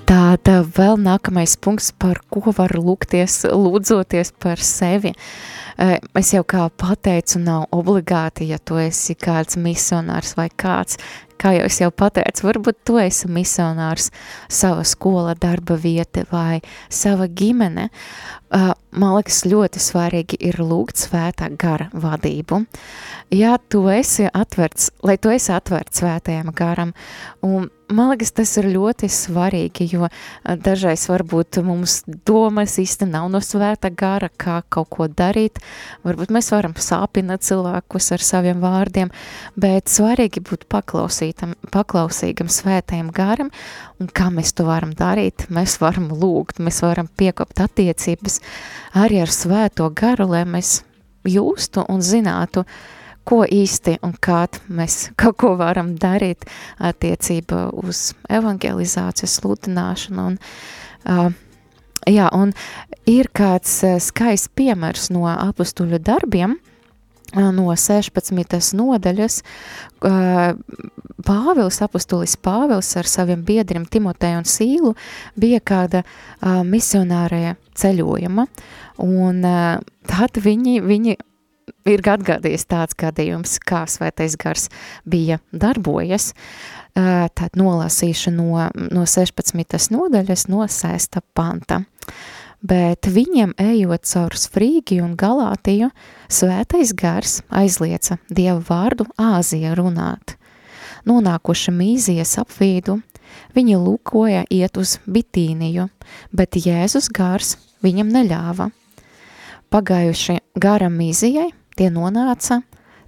Tāda 0.08 0.62
vēl 0.64 0.96
nākamais 1.04 1.58
punkts, 1.60 1.90
par 1.92 2.22
ko 2.32 2.54
var 2.56 2.72
lūgties, 2.80 3.42
lūdzoties 3.52 4.32
par 4.40 4.62
sevi. 4.64 5.12
Eh, 5.12 5.67
es 5.78 6.34
jau 6.34 6.44
kā 6.48 6.68
pateicu, 6.74 7.40
nav 7.44 7.68
obligāti, 7.76 8.50
ja 8.52 8.58
tu 8.58 8.80
esi 8.82 9.14
kāds 9.14 9.60
misionārs 9.62 10.34
vai 10.38 10.50
kāds, 10.50 10.98
kā 11.40 11.54
jau 11.58 11.68
es 11.68 11.80
jau 11.82 11.92
pateicu, 11.94 12.48
varbūt 12.50 12.82
tu 12.88 12.98
esi 13.02 13.30
misionārs, 13.32 14.10
sava 14.50 14.86
skola, 14.88 15.36
darba 15.40 15.78
vieta 15.80 16.26
vai 16.32 16.62
sava 16.90 17.28
ģimene. 17.28 17.90
Man 18.98 19.16
liekas, 19.18 19.44
ļoti 19.46 19.82
svarīgi 19.84 20.38
ir 20.48 20.62
lūgt 20.64 21.02
svētā 21.04 21.50
gara 21.60 21.90
vadību. 21.94 22.64
Ja 23.36 23.58
tu 23.60 23.84
esi 23.92 24.30
atverts, 24.32 24.92
lai 25.04 25.18
tu 25.20 25.34
esi 25.34 25.52
atverts 25.54 26.00
svētajam 26.00 26.54
garam, 26.56 26.94
un 27.44 27.68
man 27.92 28.12
liekas, 28.12 28.32
tas 28.36 28.54
ir 28.60 28.70
ļoti 28.72 29.10
svarīgi, 29.12 29.88
jo 29.92 30.08
dažreiz 30.64 31.06
varbūt 31.12 31.60
mums 31.68 32.00
domas 32.28 32.78
īsti 32.82 33.08
nav 33.12 33.28
no 33.32 33.42
svēta 33.44 33.92
gara, 33.92 34.30
kā 34.32 34.62
kaut 34.72 34.90
ko 34.96 35.08
darīt. 35.12 35.60
Varbūt 36.08 36.32
mēs 36.34 36.52
varam 36.56 36.76
sāpināt 36.80 37.46
cilvēkus 37.48 38.12
ar 38.16 38.24
saviem 38.24 38.64
vārdiem, 38.64 39.12
bet 39.60 39.92
svarīgi 39.92 40.44
būt 40.48 40.68
paklausīgam 41.74 42.50
svētajam 42.52 43.10
garam, 43.16 43.50
un 44.02 44.10
kā 44.12 44.30
mēs 44.34 44.54
to 44.58 44.68
varam 44.68 44.94
darīt, 44.98 45.48
mēs 45.54 45.78
varam 45.82 46.10
lūgt, 46.12 46.62
mēs 46.64 46.82
varam 46.86 47.10
piekopt 47.18 47.62
attiecības 47.64 48.40
arī 48.98 49.22
ar 49.24 49.34
svēto 49.34 49.90
garu, 49.96 50.30
lai 50.34 50.44
mēs 50.48 50.82
jūstu 51.28 51.86
un 51.92 52.04
zinātu, 52.06 52.64
ko 53.28 53.42
īsti 53.44 53.98
un 54.08 54.14
kā 54.24 54.46
mēs 54.72 55.10
kaut 55.20 55.38
ko 55.42 55.56
varam 55.60 55.96
darīt 56.00 56.48
attiecībā 56.80 57.68
uz 57.84 58.14
evangelizāciju, 58.32 59.28
sludināšanu. 59.28 60.28
Un, 60.32 60.38
uh, 61.12 61.28
jā, 62.08 62.30
un 62.32 62.54
ir 63.10 63.28
kāds 63.36 63.82
skaists 64.08 64.54
piemērs 64.56 65.10
no 65.12 65.28
apustuļu 65.34 66.00
darbiem, 66.00 66.56
no 67.36 67.76
16. 67.76 68.74
nodaļas, 68.78 69.42
Pāvils, 71.28 71.82
apustulis 71.84 72.38
Pāvils 72.40 72.94
ar 73.00 73.10
saviem 73.10 73.42
biedriem 73.44 73.86
Timoteju 73.90 74.42
un 74.42 74.48
Sīlu 74.48 74.94
bija 75.36 75.60
kāda 75.60 76.04
misionārija 76.64 77.56
ceļojuma, 77.78 78.48
un 79.04 79.42
tad 80.08 80.40
viņi, 80.44 80.80
viņi 80.86 81.18
ir 81.88 82.04
atgādījis 82.08 82.68
tāds 82.70 82.98
gadījums, 83.00 83.58
kā 83.60 83.84
svētais 83.90 84.38
gars 84.40 84.68
bija 85.08 85.40
darbojas, 85.52 86.32
tad 86.94 87.60
nolasīšu 87.60 88.34
no, 88.36 88.68
no 88.74 89.06
16. 89.06 89.92
nodaļas 89.94 90.48
no 90.52 90.64
6. 90.68 91.22
panta. 91.38 91.84
Bet 92.62 93.06
viņiem 93.06 93.54
ejot 93.62 94.08
caur 94.10 94.34
Frīgiju 94.34 95.06
un 95.06 95.14
Galātiju, 95.18 95.92
svētais 96.30 96.94
gars 96.98 97.42
aizlieca 97.54 98.18
Dievu 98.34 98.64
vārdu 98.66 99.06
Āzija 99.18 99.76
runāt. 99.78 100.34
Nonākuši 101.06 101.72
mīzijas 101.72 102.34
apvīdu, 102.42 102.98
viņi 103.54 103.78
lūkoja 103.78 104.48
iet 104.50 104.78
uz 104.78 104.98
Bitīniju, 105.06 105.88
bet 106.34 106.58
Jēzus 106.58 107.12
gars 107.14 107.56
viņam 107.86 108.10
neļāva. 108.12 108.72
Pagājuši 109.70 110.40
garam 110.58 110.98
mīzijai, 110.98 111.52
tie 111.78 111.92
nonāca 111.94 112.64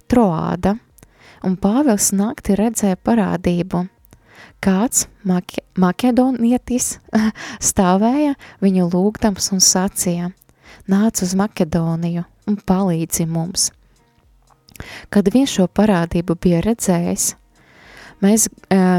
Troāda, 0.06 0.76
un 1.42 1.56
Pāvils 1.58 2.12
nakti 2.14 2.54
redzēja 2.54 3.00
parādību. 3.02 3.88
Kāds 4.60 5.06
make, 5.24 5.62
makedonietis 5.80 6.98
stāvēja 7.70 8.36
viņu 8.60 8.90
lūgdams 8.92 9.50
un 9.54 9.62
sacīja, 9.64 10.30
nāc 10.90 11.22
uz 11.24 11.32
Makedoniju 11.38 12.26
un 12.50 12.58
palīdzi 12.68 13.24
mums. 13.30 13.70
Kad 15.12 15.28
viņš 15.32 15.56
šo 15.58 15.66
parādību 15.76 16.36
bija 16.40 16.60
redzējis, 16.64 17.34
mēs, 18.24 18.48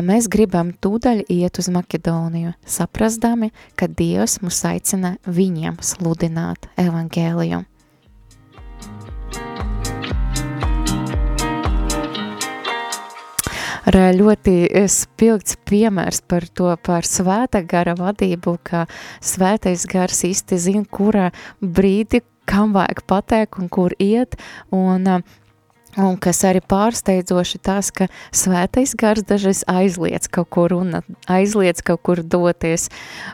mēs 0.06 0.30
gribam 0.34 0.74
tūdaļ 0.82 1.26
iet 1.30 1.62
uz 1.62 1.69
Makedoniju, 1.74 2.54
saprastami, 2.65 3.52
ka 3.78 3.89
Dievs 3.89 4.39
mūs 4.41 4.63
aicina 4.69 5.15
viņiem 5.26 5.78
sludināt 5.86 6.69
evangēliju. 6.82 7.63
Ar 13.91 14.15
ļoti 14.15 14.56
eh, 14.69 14.88
spilgts 14.91 15.58
piemērs 15.67 16.21
par 16.30 16.45
to, 16.47 16.71
par 16.86 17.08
svēta 17.08 17.62
gara 17.65 17.95
vadību, 17.97 18.58
ka 18.63 18.86
svētais 19.23 19.86
gars 19.89 20.23
īsti 20.27 20.60
zina, 20.60 20.86
kura 20.86 21.32
brīdi, 21.62 22.21
kam 22.49 22.75
vajag 22.75 23.04
pateikt 23.08 23.60
un 23.62 23.69
kur 23.71 23.95
iet, 23.99 24.39
un 24.71 25.08
eh, 25.08 25.38
Un 25.99 26.13
kas 26.15 26.38
arī 26.47 26.62
pārsteidzoši 26.63 27.60
tas, 27.67 27.89
ka 27.91 28.06
svētais 28.32 28.93
gars 28.95 29.25
dažreiz 29.27 29.65
aizliec 29.67 30.30
kaut 30.32 30.47
kur 30.56 30.71
runāt, 30.71 31.04
aizliec 31.27 31.82
kaut 31.84 31.99
kur 32.08 32.21
doties. 32.23 32.88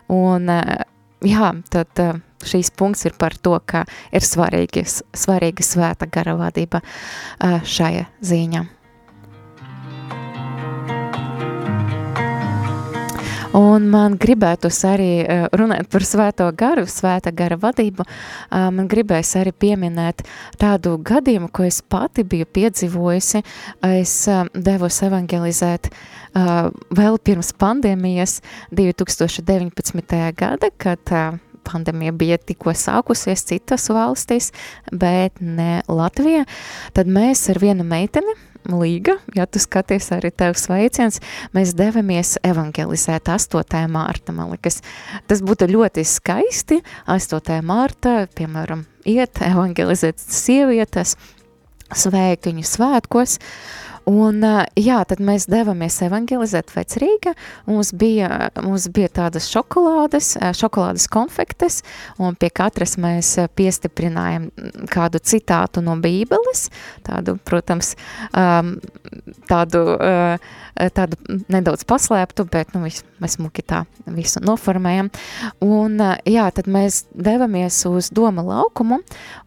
Un, 0.10 0.50
eh, 0.50 0.82
jā, 1.22 1.52
tad 1.70 2.02
šīs 2.42 2.74
punkts 2.74 3.06
ir 3.06 3.14
par 3.14 3.38
to, 3.38 3.60
ka 3.62 3.86
ir 4.10 4.26
svarīgi, 4.26 4.88
svarīga 5.14 5.62
svēta 5.62 6.10
gara 6.10 6.34
vadība 6.34 6.82
šajā 7.38 8.08
ziņā. 8.26 8.66
Un 13.56 13.86
man 13.88 14.18
gribētos 14.20 14.82
arī 14.88 15.12
eh, 15.24 15.46
runāt 15.56 15.88
par 15.92 16.04
svēto 16.04 16.48
garu, 16.58 16.84
svēta 16.90 17.32
gara 17.32 17.56
vadību. 17.60 18.04
Eh, 18.04 18.68
man 18.76 18.90
gribēs 18.92 19.32
arī 19.40 19.54
pieminēt 19.56 20.26
tādu 20.60 20.98
gadījumu, 21.00 21.48
ko 21.56 21.64
es 21.68 21.80
pati 21.82 22.26
biju 22.28 22.48
piedzīvojusi. 22.58 23.44
Es 23.88 24.16
eh, 24.28 24.44
devos 24.54 25.02
evangelizēt 25.08 25.92
vēl 26.38 27.16
pirms 27.26 27.48
pandēmijas 27.58 28.36
2019. 28.78 30.20
gada, 30.38 30.70
kad 30.78 31.14
pandēmija 31.68 32.14
bija 32.14 32.38
tikko 32.38 32.76
sākusies 32.78 33.42
citas 33.48 33.88
valstīs, 33.94 34.52
bet 34.92 35.42
ne 35.42 35.82
Latvijā. 35.90 36.46
Tad 36.94 37.10
mēs 37.10 37.48
ar 37.50 37.62
vienu 37.64 37.88
meiteni, 37.88 38.36
Līga, 38.68 39.14
ja 39.32 39.46
tu 39.48 39.62
skaties 39.64 40.10
arī 40.12 40.28
tev 40.36 40.58
sveiciens, 40.60 41.22
mēs 41.56 41.72
devamies 41.78 42.34
evangelizēt 42.44 43.30
8. 43.32 43.86
mārta, 43.92 44.36
man 44.36 44.52
liekas. 44.52 44.82
Tas 45.30 45.40
būtu 45.46 45.70
ļoti 45.72 46.04
skaisti, 46.08 46.82
8. 47.08 47.62
mārta, 47.64 48.18
piemēram, 48.36 48.84
iet 49.08 49.40
evangelizēt 49.46 50.20
sievietes, 50.20 51.16
sveikt 51.96 52.50
viņu 52.50 52.66
svētkos, 52.68 53.38
Un, 54.08 54.40
jā, 54.80 54.98
tad 55.04 55.20
mēs 55.24 55.50
devāmies 55.52 55.98
evangelizēt 56.06 56.72
vecrīga, 56.72 57.34
mums 57.68 57.92
bija, 57.92 58.48
mums 58.64 58.86
bija 58.96 59.10
tādas 59.20 59.50
šokolādes, 59.52 60.30
šokolādes 60.56 61.10
konfektes, 61.12 61.82
un 62.16 62.38
pie 62.40 62.48
katras 62.56 62.96
mēs 63.04 63.34
piestiprinājām 63.60 64.46
kādu 64.94 65.20
citātu 65.20 65.84
no 65.84 65.98
bībeles, 66.00 66.70
tādu, 67.08 67.36
protams, 67.48 67.96
tādu, 69.52 69.82
tādu 71.00 71.42
nedaudz 71.52 71.84
paslēptu, 71.90 72.46
bet, 72.54 72.72
nu, 72.78 72.86
mēs 73.24 73.38
muki 73.44 73.66
tā 73.68 73.82
visu 74.06 74.40
noformējam. 74.46 75.10
Un, 75.68 76.00
jā, 76.24 76.48
tad 76.56 76.72
mēs 76.72 77.04
devamies 77.12 77.82
uz 77.92 78.14
Doma 78.16 78.46
laukumu, 78.54 79.02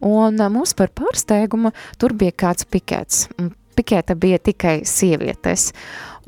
un 0.05 0.45
mums 0.53 0.75
par 0.77 0.93
pārsteigumu 0.93 1.73
tur 1.97 2.13
bija 2.13 2.37
kāds 2.45 2.69
pikets. 2.69 3.25
Pikēta 3.75 4.15
bija 4.19 4.39
tikai 4.41 4.81
sievietes. 4.87 5.71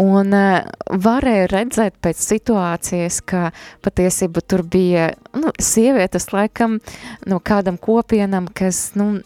Un 0.01 0.33
uh, 0.33 0.63
varēja 0.89 1.49
redzēt 1.51 1.99
pēc 2.01 2.17
situācijas, 2.17 3.19
ka 3.29 3.51
patiesība 3.85 4.41
tur 4.41 4.63
bija 4.65 5.11
nu, 5.37 5.51
sievietes 5.61 6.31
laikam 6.33 6.79
no 7.29 7.37
kādam 7.45 7.77
kopienam, 7.77 8.47
kas 8.49 8.95
nu, 8.97 9.19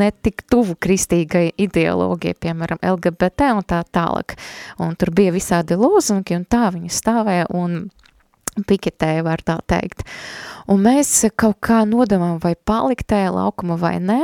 netik 0.00 0.42
tuvu 0.50 0.74
kristīgai 0.82 1.52
ideoloģijai, 1.62 2.40
piemēram, 2.42 2.82
LGBT 2.82 3.52
un 3.54 3.66
tā 3.70 3.84
tālāk. 3.94 4.34
Un 4.82 4.98
tur 4.98 5.14
bija 5.14 5.34
visādi 5.34 5.78
lozungi 5.78 6.34
un 6.34 6.48
tā 6.50 6.72
viņi 6.74 6.90
stāvēja 6.90 7.52
un 7.54 7.84
piketēja, 8.62 9.24
var 9.26 9.42
tā 9.46 9.58
teikt. 9.66 10.04
Un 10.70 10.82
mēs 10.84 11.10
kaut 11.36 11.58
kā 11.64 11.82
nodomām, 11.88 12.38
vai 12.42 12.54
palikt 12.54 13.08
tajā 13.12 13.32
laukuma 13.34 13.76
vai 13.80 13.96
nē, 14.02 14.20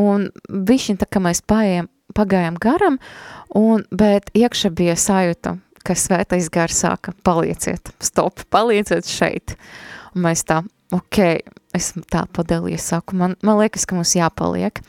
un 0.00 0.28
bišķiņ 0.50 1.00
tā, 1.00 1.08
ka 1.08 1.22
mēs 1.24 1.42
paējam, 1.48 1.88
pagājām 2.16 2.58
garam, 2.60 2.98
un, 3.56 3.86
bet 3.90 4.30
iekšā 4.36 4.72
bija 4.76 4.96
sajūta, 4.98 5.56
ka 5.86 5.96
svētais 5.96 6.50
gars 6.52 6.82
sāka 6.84 7.14
palieciet, 7.24 7.92
stop, 8.04 8.44
palieciet 8.52 9.08
šeit. 9.08 9.56
Un 10.14 10.26
mēs 10.26 10.44
tā, 10.48 10.60
ok, 10.94 11.18
es 11.76 11.92
tā 12.12 12.26
padalījos, 12.34 12.90
saku, 12.92 13.16
man, 13.16 13.36
man 13.46 13.60
liekas, 13.62 13.86
ka 13.88 13.96
mums 13.96 14.16
jāpaliek. 14.18 14.82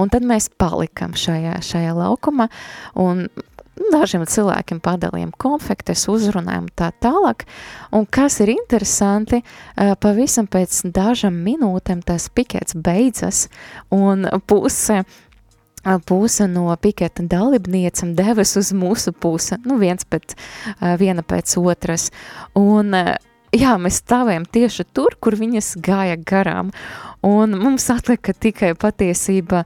Un 0.00 0.12
tad 0.12 0.26
mēs 0.26 0.48
palikam 0.60 1.16
šajā, 1.18 1.58
šajā 1.66 1.94
laukumā, 1.98 2.48
un 2.98 3.26
dažiem 3.90 4.26
cilvēkiem 4.28 4.80
padalījām 4.84 5.32
konfektes, 5.40 6.06
uzrunājām 6.12 6.68
tā 6.76 6.90
tālāk, 7.02 7.46
un 7.96 8.04
kas 8.12 8.40
ir 8.44 8.52
interesanti, 8.52 9.40
pavisam 10.02 10.48
pēc 10.50 10.82
dažam 10.94 11.40
minūtēm 11.46 12.04
tas 12.06 12.28
pikets 12.34 12.76
beidzas, 12.76 13.46
un 13.94 14.28
puse 14.50 15.02
puse 16.06 16.46
no 16.50 16.68
piketa 16.76 17.24
dalībniecam 17.30 18.14
devas 18.18 18.56
uz 18.60 18.72
mūsu 18.76 19.12
pusi, 19.12 19.58
nu 19.64 19.78
viens 19.80 20.04
pēc, 20.04 20.36
viena 21.00 21.24
pēc 21.26 21.56
otras, 21.60 22.10
un 22.58 22.92
jā, 23.56 23.76
mēs 23.80 24.02
stāvējam 24.02 24.44
tieši 24.50 24.86
tur, 24.94 25.16
kur 25.20 25.38
viņas 25.40 25.76
gāja 25.82 26.18
garām, 26.18 26.74
un 27.26 27.56
mums 27.60 27.88
atlika 27.92 28.34
tikai 28.34 28.74
patiesība 28.78 29.64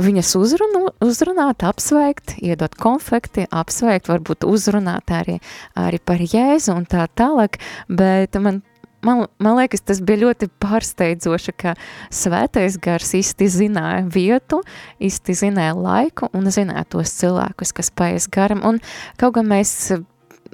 viņas 0.00 0.32
uzrunu, 0.38 0.86
uzrunāt, 1.04 1.64
apsveikt, 1.66 2.38
iedot 2.40 2.74
konfekti, 2.80 3.44
apsveikt, 3.50 4.08
varbūt 4.08 4.46
uzrunāt 4.48 5.12
arī, 5.12 5.38
arī 5.76 6.00
par 6.00 6.22
Jēzu 6.24 6.72
un 6.78 6.88
tā 6.88 7.04
tālāk, 7.18 7.60
bet 7.88 8.38
man 8.40 8.62
man, 9.06 9.26
man 9.38 9.58
liekas, 9.58 9.82
tas 9.86 10.00
bija 10.04 10.24
ļoti 10.24 10.50
pārsteidzoši, 10.62 11.54
ka 11.58 11.74
svētais 12.12 12.78
gars 12.82 13.14
īsti 13.16 13.48
zināja 13.50 14.04
vietu, 14.12 14.62
īsti 15.02 15.36
zināja 15.44 15.76
laiku 15.76 16.30
un 16.36 16.50
zināja 16.52 16.86
tos 16.96 17.14
cilvēkus, 17.20 17.74
kas 17.76 17.92
paies 17.94 18.28
garam. 18.32 18.64
Un 18.66 18.80
kaut 19.20 19.38
gan 19.38 19.48
mēs 19.50 19.92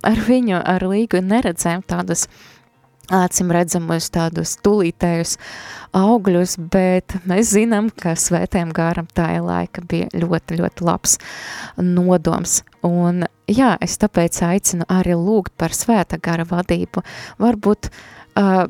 ar 0.07 0.21
viņu, 0.29 0.61
ar 0.61 0.87
līgu 0.87 1.23
neredzējām 1.25 1.87
tādus 1.89 2.27
acim 3.13 3.53
redzamus 3.55 4.09
tādus 4.11 4.57
tulītējus 4.67 5.37
augļus, 5.95 6.57
bet 6.73 7.15
mēs 7.29 7.53
zinām, 7.55 7.93
ka 7.95 8.17
svētējiem 8.19 8.73
gāram 8.75 9.07
tā 9.15 9.29
laika 9.39 9.85
bija 9.87 10.11
ļoti, 10.11 10.59
ļoti 10.59 10.87
labs 10.87 11.15
nodoms. 11.79 12.61
Un 12.87 13.23
jā, 13.47 13.77
es 13.81 13.95
tāpēc 14.03 14.43
aicinu 14.49 14.89
arī 14.91 15.15
lūgt 15.15 15.55
par 15.55 15.75
svēta 15.75 16.19
gara 16.19 16.49
vadību. 16.51 17.05
Varbūt 17.39 17.91
uh, 17.93 18.16
Uh, 18.37 18.67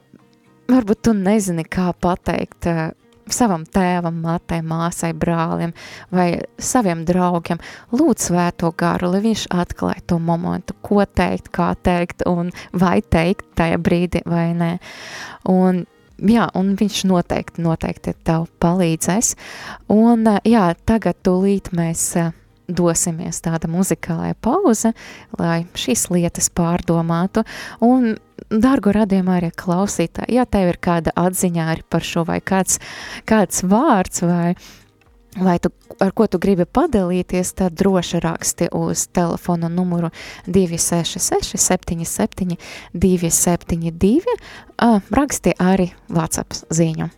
varbūt 0.70 1.02
tu 1.08 1.14
nezini, 1.16 1.64
kā 1.66 1.90
pateikt 2.02 2.68
uh, 2.70 2.88
savam 3.32 3.64
tēvam, 3.66 4.20
matai, 4.22 4.60
māsai, 4.62 5.12
brālim 5.16 5.72
vai 6.14 6.28
saviem 6.58 7.04
draugiem. 7.08 7.60
Lūdzu 7.94 8.30
svēto 8.30 8.70
garu, 8.78 9.10
lai 9.14 9.22
viņš 9.24 9.48
atklāja 9.54 10.04
to 10.12 10.20
momentu, 10.22 10.76
ko 10.86 11.02
teikt, 11.06 11.50
kā 11.54 11.72
teikt 11.82 12.26
un 12.30 12.52
vai 12.72 13.00
teikt 13.02 13.48
tajā 13.58 13.80
brīdī 13.82 14.22
vai 14.26 14.48
nē. 14.56 14.72
Un 15.50 15.84
jā, 16.22 16.48
un 16.54 16.74
viņš 16.78 17.04
noteikti, 17.10 17.64
noteikti 17.66 18.16
tev 18.26 18.48
palīdzēs. 18.62 19.34
Un 19.92 20.26
jā, 20.46 20.66
tagad 20.86 21.18
tūlīt 21.26 21.72
mēs 21.76 22.12
dosimies 22.66 23.42
tāda 23.44 23.68
muzikālā 23.70 24.32
pauze, 24.42 24.92
lai 25.38 25.64
šīs 25.78 26.08
lietas 26.10 26.50
pārdomātu. 26.50 27.44
Un, 27.84 28.16
dārgo 28.50 28.94
radījumā 28.94 29.40
arī 29.40 29.50
klausītāji, 29.56 30.36
ja 30.38 30.46
tev 30.48 30.72
ir 30.72 30.80
kāda 30.82 31.14
atziņā 31.18 31.68
arī 31.74 31.86
par 31.90 32.06
šo 32.06 32.26
vai 32.28 32.40
kāds, 32.44 32.80
kāds 33.28 33.64
vārds 33.66 34.22
vai, 34.22 34.54
vai 35.36 35.56
tu, 35.62 35.72
ar 36.02 36.14
ko 36.16 36.28
tu 36.30 36.40
gribi 36.42 36.66
padalīties, 36.66 37.54
tad 37.58 37.76
droši 37.78 38.22
raksti 38.24 38.70
uz 38.76 39.06
telefona 39.16 39.70
numuru 39.72 40.12
266 40.46 41.58
77 41.58 42.56
272, 42.94 44.38
raksti 45.10 45.56
arī 45.58 45.92
WhatsApp 46.08 46.60
ziņu. 46.70 47.10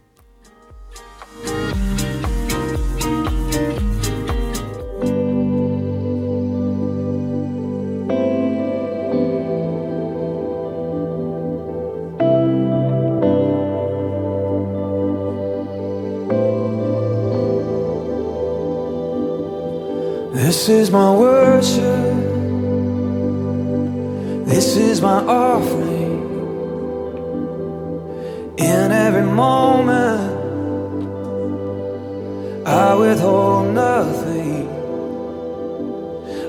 This 20.38 20.68
is 20.68 20.88
my 20.92 21.10
worship. 21.12 22.14
This 24.46 24.76
is 24.76 25.02
my 25.02 25.18
offering. 25.24 26.14
In 28.56 28.92
every 28.92 29.26
moment, 29.26 30.38
I 32.64 32.94
withhold 32.94 33.74
nothing. 33.74 34.68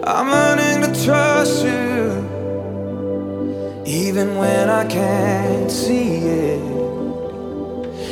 I'm 0.04 0.30
learning 0.30 0.94
to 0.94 1.04
trust 1.04 1.64
you, 1.66 2.12
even 3.88 4.38
when 4.38 4.70
I 4.70 4.86
can't 4.86 5.72
see 5.72 6.18
it. 6.28 6.62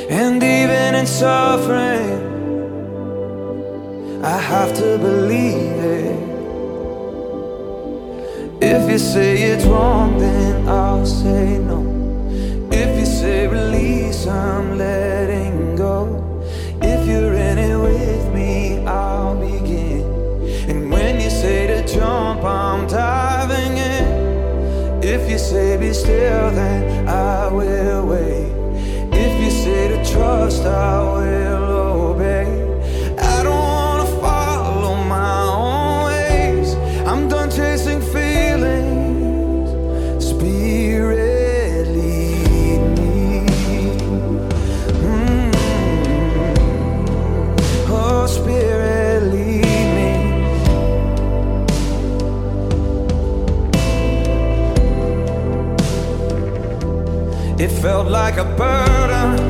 And 0.10 0.42
even 0.42 0.96
in 0.96 1.06
suffering, 1.06 2.27
I 4.38 4.39
have 4.39 4.71
to 4.76 5.00
believe 5.00 5.80
it. 5.97 6.19
If 8.62 8.88
you 8.88 9.00
say 9.00 9.41
it's 9.41 9.65
wrong, 9.65 10.19
then 10.19 10.69
I'll 10.69 11.08
say 11.08 11.58
no. 11.58 11.82
If 12.71 13.00
you 13.00 13.06
say 13.08 13.47
release, 13.47 14.28
I'm 14.28 14.78
letting 14.78 15.76
go. 15.76 16.00
If 16.84 17.08
you're 17.08 17.34
in 17.34 17.58
it 17.58 17.78
with 17.78 18.32
me, 18.32 18.86
I'll 18.86 19.36
begin. 19.39 20.04
And 20.69 20.91
when 20.91 21.19
you 21.19 21.32
say 21.32 21.65
to 21.71 21.80
jump, 21.91 22.43
I'm 22.43 22.86
diving 22.88 23.76
in. 23.76 25.04
If 25.04 25.28
you 25.32 25.39
say 25.39 25.78
be 25.78 25.93
still, 25.93 26.52
then 26.52 27.08
I 27.08 27.52
will 27.52 28.06
wait. 28.06 28.52
If 29.12 29.34
you 29.43 29.50
say 29.50 29.88
to 29.88 30.13
trust, 30.13 30.63
I 30.63 31.02
will 31.02 31.47
felt 57.88 58.10
like 58.10 58.36
a 58.36 58.43
burden, 58.43 59.47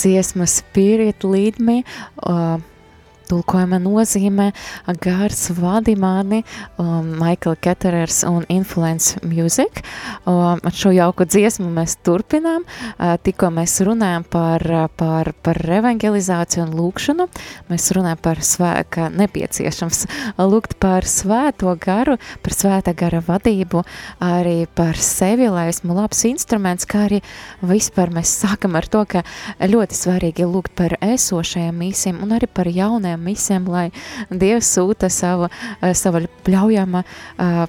spirit 0.00 0.46
Ā, 0.46 0.46
dziesma 0.46 0.46
Spirit 0.48 1.24
Lead 1.24 1.60
Me, 1.60 1.82
uh, 2.24 2.60
tulkojuma 3.30 3.78
nozīmē 3.82 4.50
gars 5.02 5.50
vadi 5.56 5.94
mani, 5.98 6.42
um, 6.78 7.06
Michael 7.20 7.56
Ketterers 7.62 8.22
un 8.28 8.44
Influence 8.48 9.20
Music. 9.26 9.82
Um, 10.24 10.58
ar 10.58 10.74
šo 10.74 10.92
jauku 10.94 11.26
dziesmu 11.28 11.68
mēs 11.74 11.96
turpinām, 12.06 12.64
uh, 12.66 13.14
tikko 13.22 13.52
mēs 13.54 13.78
runājam 13.86 14.26
par, 14.30 14.64
par, 14.98 15.32
par 15.44 15.60
evangelizāciju 15.80 16.66
un 16.66 16.74
lūkšanu, 16.78 17.28
mēs 17.70 17.90
runājam 17.96 18.22
par 18.24 18.42
svē, 18.44 18.72
ka 18.90 19.08
nepieciešams 19.14 20.04
lūgt 20.40 20.76
par 20.82 21.06
svēto 21.08 21.74
garu, 21.80 22.18
par 22.44 22.56
svēta 22.56 22.94
gara 22.96 23.22
vadību, 23.24 23.84
arī 24.24 24.64
par 24.74 24.98
sevi, 24.98 25.48
lai 25.52 25.68
esmu 25.70 25.94
labs 25.96 26.24
instruments, 26.28 26.88
kā 26.88 27.06
arī 27.08 27.20
vispār 27.62 28.12
mēs 28.14 28.32
sākam 28.42 28.76
ar 28.78 28.88
to, 28.90 29.04
ka 29.08 29.24
ļoti 29.60 29.96
svarīgi 29.96 30.48
lūgt 30.48 30.74
par 30.78 30.96
esošajiem 31.04 31.80
misiem 31.84 32.20
un 32.24 32.34
arī 32.36 32.48
par 32.50 32.68
jaunajiem 33.20 33.24
misiem, 33.24 33.68
lai 33.68 33.90
Dievs 34.30 34.76
sūta 34.76 35.10
savu, 35.10 35.48
eh, 35.82 35.94
savu 35.94 36.26
pļaujama 36.44 37.04
uh, 37.04 37.66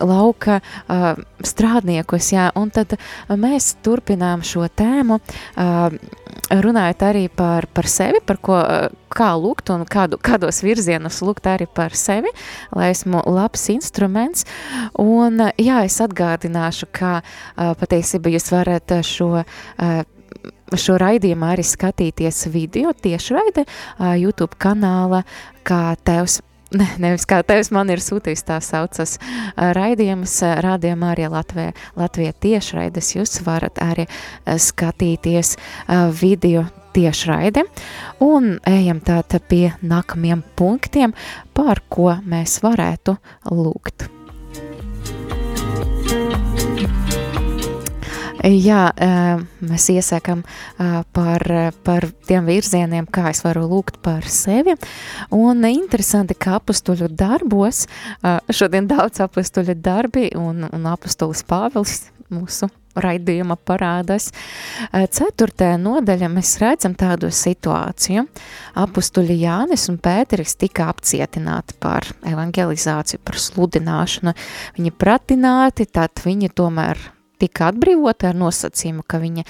lauka 0.00 0.60
uh, 0.60 1.16
strādniekus, 1.42 2.32
jā, 2.32 2.50
un 2.56 2.70
tad 2.70 2.96
mēs 3.28 3.76
turpinām 3.84 4.42
šo 4.42 4.66
tēmu, 4.66 5.20
runājot 6.50 7.02
arī 7.02 7.28
par, 7.28 7.66
par 7.72 7.86
sevi, 7.86 8.20
par 8.24 8.38
ko, 8.40 8.56
kā 9.12 9.28
lūgt 9.36 9.70
un 9.70 9.84
kādu, 9.84 10.18
kādos 10.18 10.62
virzienos 10.62 11.20
lūgt 11.22 11.46
arī 11.46 11.66
par 11.66 11.94
sevi, 11.94 12.32
lai 12.74 12.90
esmu 12.90 13.22
labs 13.26 13.68
instruments, 13.68 14.46
un 14.98 15.52
jā, 15.60 15.84
es 15.84 16.00
atgādināšu, 16.00 16.88
ka 16.90 17.20
patiesībā 17.56 18.32
jūs 18.32 18.50
varat 18.52 18.96
šo 19.06 19.44
šo 20.80 20.98
raidījumu 21.02 21.48
arī 21.52 21.66
skatīties 21.66 22.46
video 22.52 22.92
tiešraide 22.92 23.66
YouTube 24.20 24.56
kanāla, 24.62 25.24
kā 25.66 25.92
tevs 26.04 26.40
Ne, 26.72 26.86
nevis 26.96 27.26
kā 27.28 27.42
tevis 27.44 27.68
man 27.74 27.90
ir 27.92 28.00
sūtījis 28.00 28.46
tā 28.48 28.56
saucas 28.64 29.18
raidījums 29.76 30.38
rādījumā 30.64 31.10
arī 31.12 31.26
Latvijā, 31.28 31.74
Latvijā 32.00 32.32
tiešraides. 32.40 33.10
Jūs 33.18 33.42
varat 33.44 33.76
arī 33.84 34.06
skatīties 34.46 35.58
video 36.22 36.64
tiešraidi 36.96 37.66
un 38.24 38.56
ejam 38.68 39.04
tātad 39.04 39.44
pie 39.52 39.74
nākamiem 39.84 40.40
punktiem, 40.56 41.12
par 41.52 41.84
ko 41.92 42.14
mēs 42.24 42.60
varētu 42.64 43.18
lūgt. 43.52 44.08
Jā, 48.42 48.88
eh, 48.98 49.38
mēs 49.62 49.84
iesakām 49.92 50.40
eh, 50.42 50.94
par, 51.14 51.44
par 51.86 52.08
tiem 52.26 52.48
virzieniem, 52.50 53.06
kā 53.06 53.28
es 53.30 53.44
varu 53.44 53.68
lūgt 53.70 54.00
par 54.02 54.26
sevi. 54.26 54.74
Un 55.30 55.62
interesanti, 55.68 56.34
ka 56.34 56.56
apustuļu 56.58 57.06
darbos, 57.14 57.86
eh, 57.86 58.40
šodien 58.50 58.90
daudz 58.90 59.22
apustuļu 59.22 59.78
darbi 59.78 60.32
un, 60.34 60.66
un 60.66 60.90
apustulis 60.90 61.44
Pāvils 61.46 62.08
mūsu 62.34 62.66
raidījuma 62.98 63.56
parādās. 63.56 64.26
Ceturtajā 64.92 65.78
nodaļā 65.80 66.28
mēs 66.28 66.58
redzam 66.60 66.92
tādu 66.98 67.30
situāciju. 67.32 68.26
Apustuļi 68.82 69.38
Jānis 69.46 69.86
un 69.88 69.96
Pēteris 70.02 70.58
tika 70.60 70.90
apcietināti 70.92 71.78
par 71.80 72.10
evangelizāciju, 72.28 73.22
par 73.24 73.40
sludināšanu. 73.40 74.36
Viņi 74.76 74.94
pratināti, 74.98 75.88
tad 75.88 76.20
viņi 76.26 76.52
tomēr 76.52 77.00
tika 77.42 77.68
atbrīvota 77.72 78.30
ar 78.30 78.38
nosacījumu, 78.38 79.04
ka 79.06 79.20
viņa, 79.22 79.44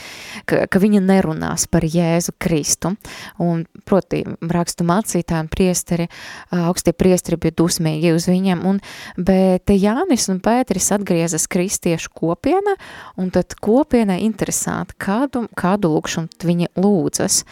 ka, 0.49 0.65
ka 0.73 0.83
viņa 0.83 1.03
nerunās 1.05 1.67
par 1.71 1.87
Jēzu 1.87 2.35
Kristu. 2.43 2.95
Un, 3.43 3.65
proti, 3.89 4.23
rakstu 4.53 4.87
mācītāji 4.89 5.45
un 5.45 5.51
priesteri, 5.53 6.09
augstie 6.57 6.95
priesteri 6.97 7.41
bija 7.43 7.57
dusmīgi 7.63 8.15
uz 8.17 8.29
viņiem, 8.31 8.65
un, 8.69 8.81
bet 9.17 9.73
Jānis 9.73 10.29
un 10.33 10.41
Pēteris 10.45 10.93
atgriezas 10.97 11.49
kristiešu 11.53 12.13
kopiena, 12.17 12.77
un 13.21 13.33
tad 13.35 13.57
kopiena 13.61 14.19
interesanti, 14.23 14.97
kādu, 15.03 15.47
kādu 15.59 15.93
lūkšanu 15.93 16.49
viņi 16.49 16.73
lūdzas. 16.81 17.43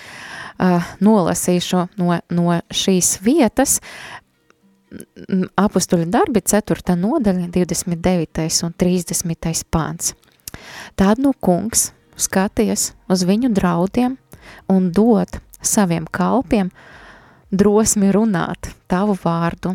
Nolasīšu 1.00 1.87
no, 2.00 2.16
no 2.35 2.59
šīs 2.74 3.16
vietas, 3.24 3.79
apustuļu 5.61 6.09
darbi 6.11 6.42
4. 6.42 6.96
nodaļa 6.98 7.48
29. 7.55 8.48
un 8.66 8.74
30. 8.74 9.64
pāns. 9.70 10.14
Tad 10.96 11.20
nu 11.22 11.32
kungs 11.40 11.90
skaties 12.20 12.92
uz 13.10 13.24
viņu 13.26 13.52
draudiem 13.56 14.16
un 14.68 14.90
dod 14.92 15.40
saviem 15.62 16.06
kalpiem 16.10 16.70
drosmi 17.50 18.10
runāt 18.14 18.70
tavu 18.90 19.16
vārdu, 19.24 19.74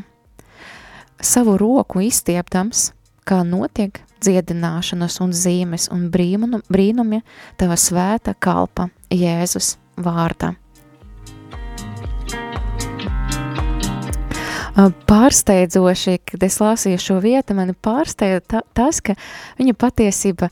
savu 1.19 1.57
roku 1.59 2.03
izstiepdams, 2.05 2.91
kā 3.25 3.41
notiek 3.43 3.99
dziedināšanas 4.23 5.19
un 5.23 5.33
zīmes 5.35 5.89
un 5.93 6.07
brīnumi 6.11 7.21
tava 7.59 7.77
svēta 7.79 8.35
kalpa 8.39 8.89
Jēzus 9.11 9.75
vārdā. 9.97 10.55
Pārsteidzoši, 14.75 16.17
kad 16.27 16.41
es 16.43 16.57
lasīju 16.59 16.99
šo 16.99 17.19
vietu, 17.23 17.55
mani 17.55 17.71
pārsteidza 17.79 18.41
ta, 18.43 18.61
tas, 18.75 18.99
ka 18.99 19.15
viņa 19.55 19.75
patiesība 19.79 20.49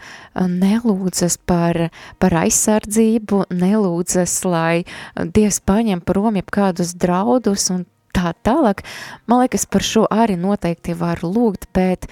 nelūdzas 0.47 1.35
par, 1.43 1.89
par 2.23 2.37
aizsardzību, 2.45 3.41
nelūdzas, 3.51 4.37
lai 4.47 4.85
Dievs 5.19 5.59
paņem 5.67 6.05
prom 6.07 6.39
jebkādus 6.39 6.95
draudus 6.95 7.67
un 7.75 7.83
tā 8.15 8.31
tālāk. 8.47 8.85
Man 9.27 9.43
liekas, 9.43 9.67
par 9.67 9.83
šo 9.83 10.07
arī 10.07 10.39
noteikti 10.39 10.95
var 10.95 11.19
lūgt, 11.25 11.67
bet 11.75 12.07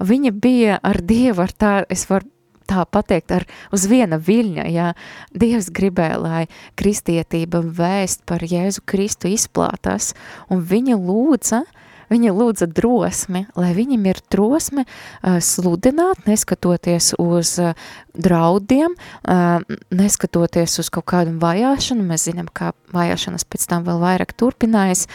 viņa 0.00 0.32
bija 0.32 0.80
ar 0.80 1.02
Dievu, 1.04 1.44
ar 1.44 1.52
tā, 1.52 1.74
es 1.92 2.08
varu 2.08 2.30
tā 2.70 2.86
pateikt, 2.86 3.34
ar 3.34 3.46
uz 3.74 3.86
viena 3.90 4.20
viļņa, 4.20 4.68
ja 4.70 4.92
Dievs 5.34 5.70
gribēja, 5.74 6.20
lai 6.22 6.46
kristietība 6.78 7.62
vēst 7.64 8.24
par 8.28 8.44
Jēzu 8.46 8.84
Kristu 8.88 9.30
izplātās, 9.30 10.14
un 10.50 10.62
viņa 10.66 10.98
lūdza, 10.98 11.64
viņa 12.10 12.34
lūdza 12.34 12.68
drosmi, 12.74 13.44
lai 13.58 13.70
viņam 13.76 14.06
ir 14.10 14.20
drosme 14.32 14.84
uh, 14.84 15.38
sludināt, 15.44 16.24
neskatoties 16.28 17.12
uz 17.22 17.54
uh, 17.62 17.88
draudiem, 18.14 18.96
uh, 19.22 19.62
neskatoties 19.94 20.80
uz 20.82 20.90
kaut 20.92 21.08
kādu 21.12 21.36
vajāšanu, 21.42 22.06
mēs 22.10 22.28
zinām, 22.30 22.50
kā 22.52 22.72
vajāšanas 22.94 23.46
pēc 23.46 23.68
tam 23.70 23.86
vēl 23.86 24.02
vairāk 24.02 24.34
turpinājas, 24.38 25.06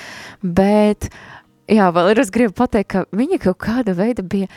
bet 0.41 1.10
jā, 1.72 1.89
vēl 1.91 2.13
ir 2.13 2.24
es 2.24 2.32
gribu 2.34 2.56
pateikt, 2.58 2.91
ka 2.94 3.06
viņa 3.15 3.41
kaut 3.50 3.60
kāda 3.65 3.96
veida 3.98 4.24
bija 4.24 4.52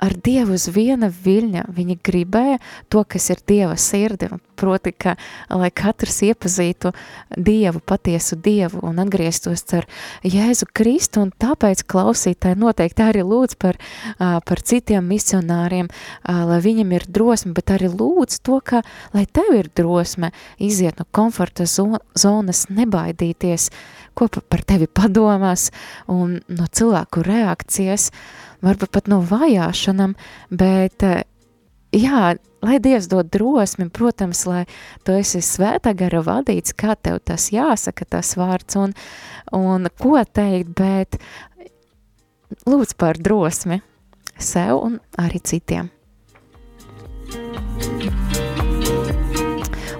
ar 0.00 0.14
Dievu 0.24 0.56
uz 0.56 0.68
viena 0.72 1.10
viļņa. 1.12 1.66
Viņa 1.76 1.96
gribēja 2.06 2.60
to, 2.92 3.04
kas 3.04 3.30
ir 3.32 3.42
Dieva 3.46 3.76
sirdi, 3.80 4.30
proti, 4.60 4.92
ka, 4.92 5.14
lai 5.52 5.70
katrs 5.74 6.20
iepazītu 6.26 6.92
Dievu, 7.36 7.80
patiesu 7.84 8.38
Dievu 8.40 8.82
un 8.86 9.00
atgrieztos 9.02 9.64
ar 9.76 9.86
Jēzu 10.26 10.68
Kristu, 10.76 11.24
un 11.24 11.32
tāpēc 11.32 11.84
klausītāji 11.88 12.58
noteikti 12.60 13.04
arī 13.04 13.24
lūdz 13.26 13.56
par, 13.60 13.80
par 14.18 14.64
citiem 14.64 15.06
misionāriem, 15.10 15.90
lai 16.26 16.60
viņam 16.64 16.96
ir 16.96 17.08
drosme, 17.08 17.54
bet 17.56 17.72
arī 17.76 17.92
lūdz 17.92 18.40
to, 18.46 18.60
ka, 18.64 18.84
lai 19.16 19.26
tev 19.28 19.52
ir 19.56 19.70
drosme 19.76 20.32
iziet 20.60 21.00
no 21.00 21.08
komforta 21.12 21.66
zonas, 21.68 22.66
nebaidīties, 22.70 23.70
ko 24.14 24.28
par 24.28 24.62
tevi 24.66 24.86
padomās, 24.86 25.70
un 26.10 26.38
no 26.48 26.68
cilvēku 26.70 27.24
reakcijas, 27.26 28.10
varbūt 28.64 28.94
pat 28.94 29.10
no 29.10 29.20
vajāšanām, 29.26 30.14
bet 30.50 31.04
eh, 31.06 31.22
jā, 31.96 32.34
lai 32.62 32.78
Dievs 32.82 33.08
dod 33.10 33.30
drosmi, 33.32 33.88
protams, 33.92 34.44
lai 34.48 34.64
tu 35.04 35.16
esi 35.16 35.42
svētā 35.44 35.94
gara 35.96 36.22
vadīts, 36.24 36.76
kā 36.76 36.96
tev 36.96 37.20
tas 37.24 37.50
jāsaka, 37.54 38.08
tas 38.16 38.34
vārds 38.38 38.76
un, 38.80 38.96
un 39.56 39.88
ko 40.00 40.18
teikt, 40.24 40.74
bet 40.76 41.20
lūdz 42.66 42.96
par 42.98 43.20
drosmi 43.20 43.80
sev 44.40 44.80
un 44.82 45.00
arī 45.20 45.40
citiem. 45.44 45.90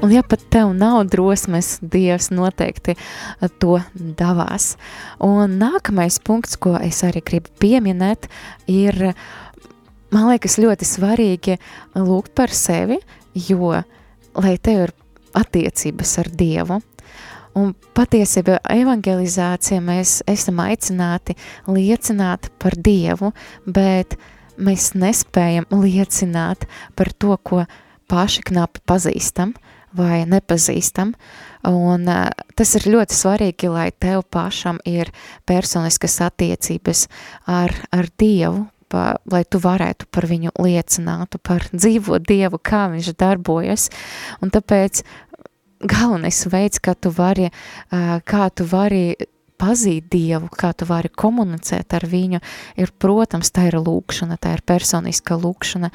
Un 0.00 0.12
ja 0.14 0.22
pat 0.24 0.40
tev 0.48 0.70
nav 0.72 1.02
drosmes, 1.12 1.74
Dievs 1.84 2.30
noteikti 2.32 2.94
eh, 2.96 3.50
to 3.60 3.76
davās. 4.16 4.78
Un 5.20 5.58
nākamais 5.60 6.16
punkts, 6.24 6.56
ko 6.56 6.78
es 6.80 7.02
arī 7.04 7.20
gribu 7.20 7.52
pieminēt, 7.60 8.30
ir, 8.64 8.96
man 10.08 10.30
liekas, 10.30 10.56
ļoti 10.62 10.88
svarīgi 10.88 11.58
lūgt 12.00 12.32
par 12.38 12.54
sevi, 12.56 12.96
jo, 13.36 13.74
lai 14.40 14.54
tev 14.56 14.86
ir 14.86 14.94
attiecības 15.36 16.16
ar 16.24 16.32
Dievu, 16.32 16.80
Un 17.58 17.72
patiesībā 17.98 18.60
evangelizācija 18.70 19.82
mēs 19.82 20.20
esam 20.30 20.60
aicināti 20.62 21.34
liecināt 21.66 22.46
par 22.62 22.76
Dievu, 22.78 23.32
bet 23.66 24.14
mēs 24.54 24.92
nespējam 24.94 25.66
liecināt 25.74 26.68
par 26.94 27.10
to, 27.18 27.34
ko 27.42 27.64
paši 28.06 28.46
knapi 28.52 28.84
pazīstam. 28.86 29.50
Uh, 29.50 29.69
vai 29.96 30.24
nepazīstam. 30.28 31.14
Un 31.68 32.08
tas 32.56 32.74
ir 32.78 32.88
ļoti 32.94 33.16
svarīgi, 33.16 33.70
lai 33.72 33.90
tev 33.92 34.24
pašam 34.32 34.80
ir 34.88 35.12
personiskas 35.48 36.20
attiecības 36.24 37.06
ar, 37.50 37.74
ar 37.92 38.08
Dievu, 38.20 38.66
pa, 38.90 39.14
lai 39.30 39.42
tu 39.44 39.60
varētu 39.62 40.08
par 40.12 40.26
viņu 40.30 40.54
liecināt, 40.60 41.36
par 41.46 41.68
dzīvo 41.72 42.20
Dievu, 42.24 42.60
kā 42.62 42.86
viņš 42.94 43.12
darbojas. 43.20 43.90
Un 44.40 44.52
tāpēc 44.54 45.04
galvenais 45.80 46.40
veids, 46.52 46.80
kā 46.82 46.96
tu 46.96 47.12
vari, 47.14 47.50
kā 47.90 48.48
tu 48.54 48.66
vari 48.68 49.04
pazīt 49.60 50.08
Dievu, 50.12 50.48
kā 50.56 50.72
tu 50.76 50.88
vari 50.88 51.10
komunicēt 51.12 51.92
ar 51.96 52.06
viņu, 52.08 52.40
ir, 52.80 52.92
protams, 53.00 53.52
tā 53.52 53.68
ir 53.68 53.78
lūkšana, 53.80 54.38
tā 54.40 54.56
ir 54.56 54.64
personiska 54.66 55.36
lūkšana, 55.40 55.92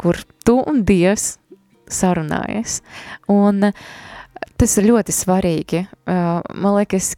kur 0.00 0.18
tu 0.46 0.58
un 0.60 0.82
Dievs 0.86 1.36
sarunājies. 1.90 2.80
Un 3.32 3.72
tas 4.60 4.76
ir 4.78 4.88
ļoti 4.88 5.14
svarīgi. 5.14 5.84
Uh, 6.04 6.40
man 6.54 6.78
liekas, 6.78 7.14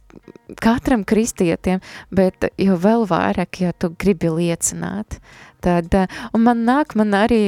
katram 0.63 1.03
kristietim, 1.07 1.81
bet 2.13 2.49
jo 2.61 2.77
vēl 2.81 3.05
vairāk, 3.09 3.61
ja 3.65 3.73
tu 3.77 3.91
gribi 3.99 4.31
liecināt, 4.33 5.19
tad, 5.63 5.93
uh, 5.97 6.19
un 6.35 6.45
man 6.45 6.63
nāk, 6.67 6.95
man 6.99 7.15
arī, 7.17 7.41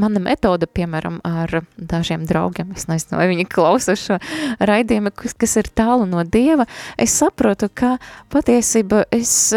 mana 0.00 0.22
metoda, 0.22 0.68
piemēram, 0.70 1.20
ar 1.26 1.62
dažiem 1.76 2.26
draugiem, 2.28 2.74
es 2.76 2.88
nezinu, 2.90 3.18
vai 3.20 3.28
viņi 3.32 3.48
klausa 3.50 3.96
šo 3.98 4.18
raidījumu, 4.60 5.14
kas, 5.16 5.36
kas 5.38 5.56
ir 5.60 5.70
tālu 5.76 6.08
no 6.10 6.24
Dieva, 6.24 6.68
es 7.00 7.16
saprotu, 7.20 7.70
ka 7.72 7.96
patiesība 8.32 9.04
es, 9.14 9.54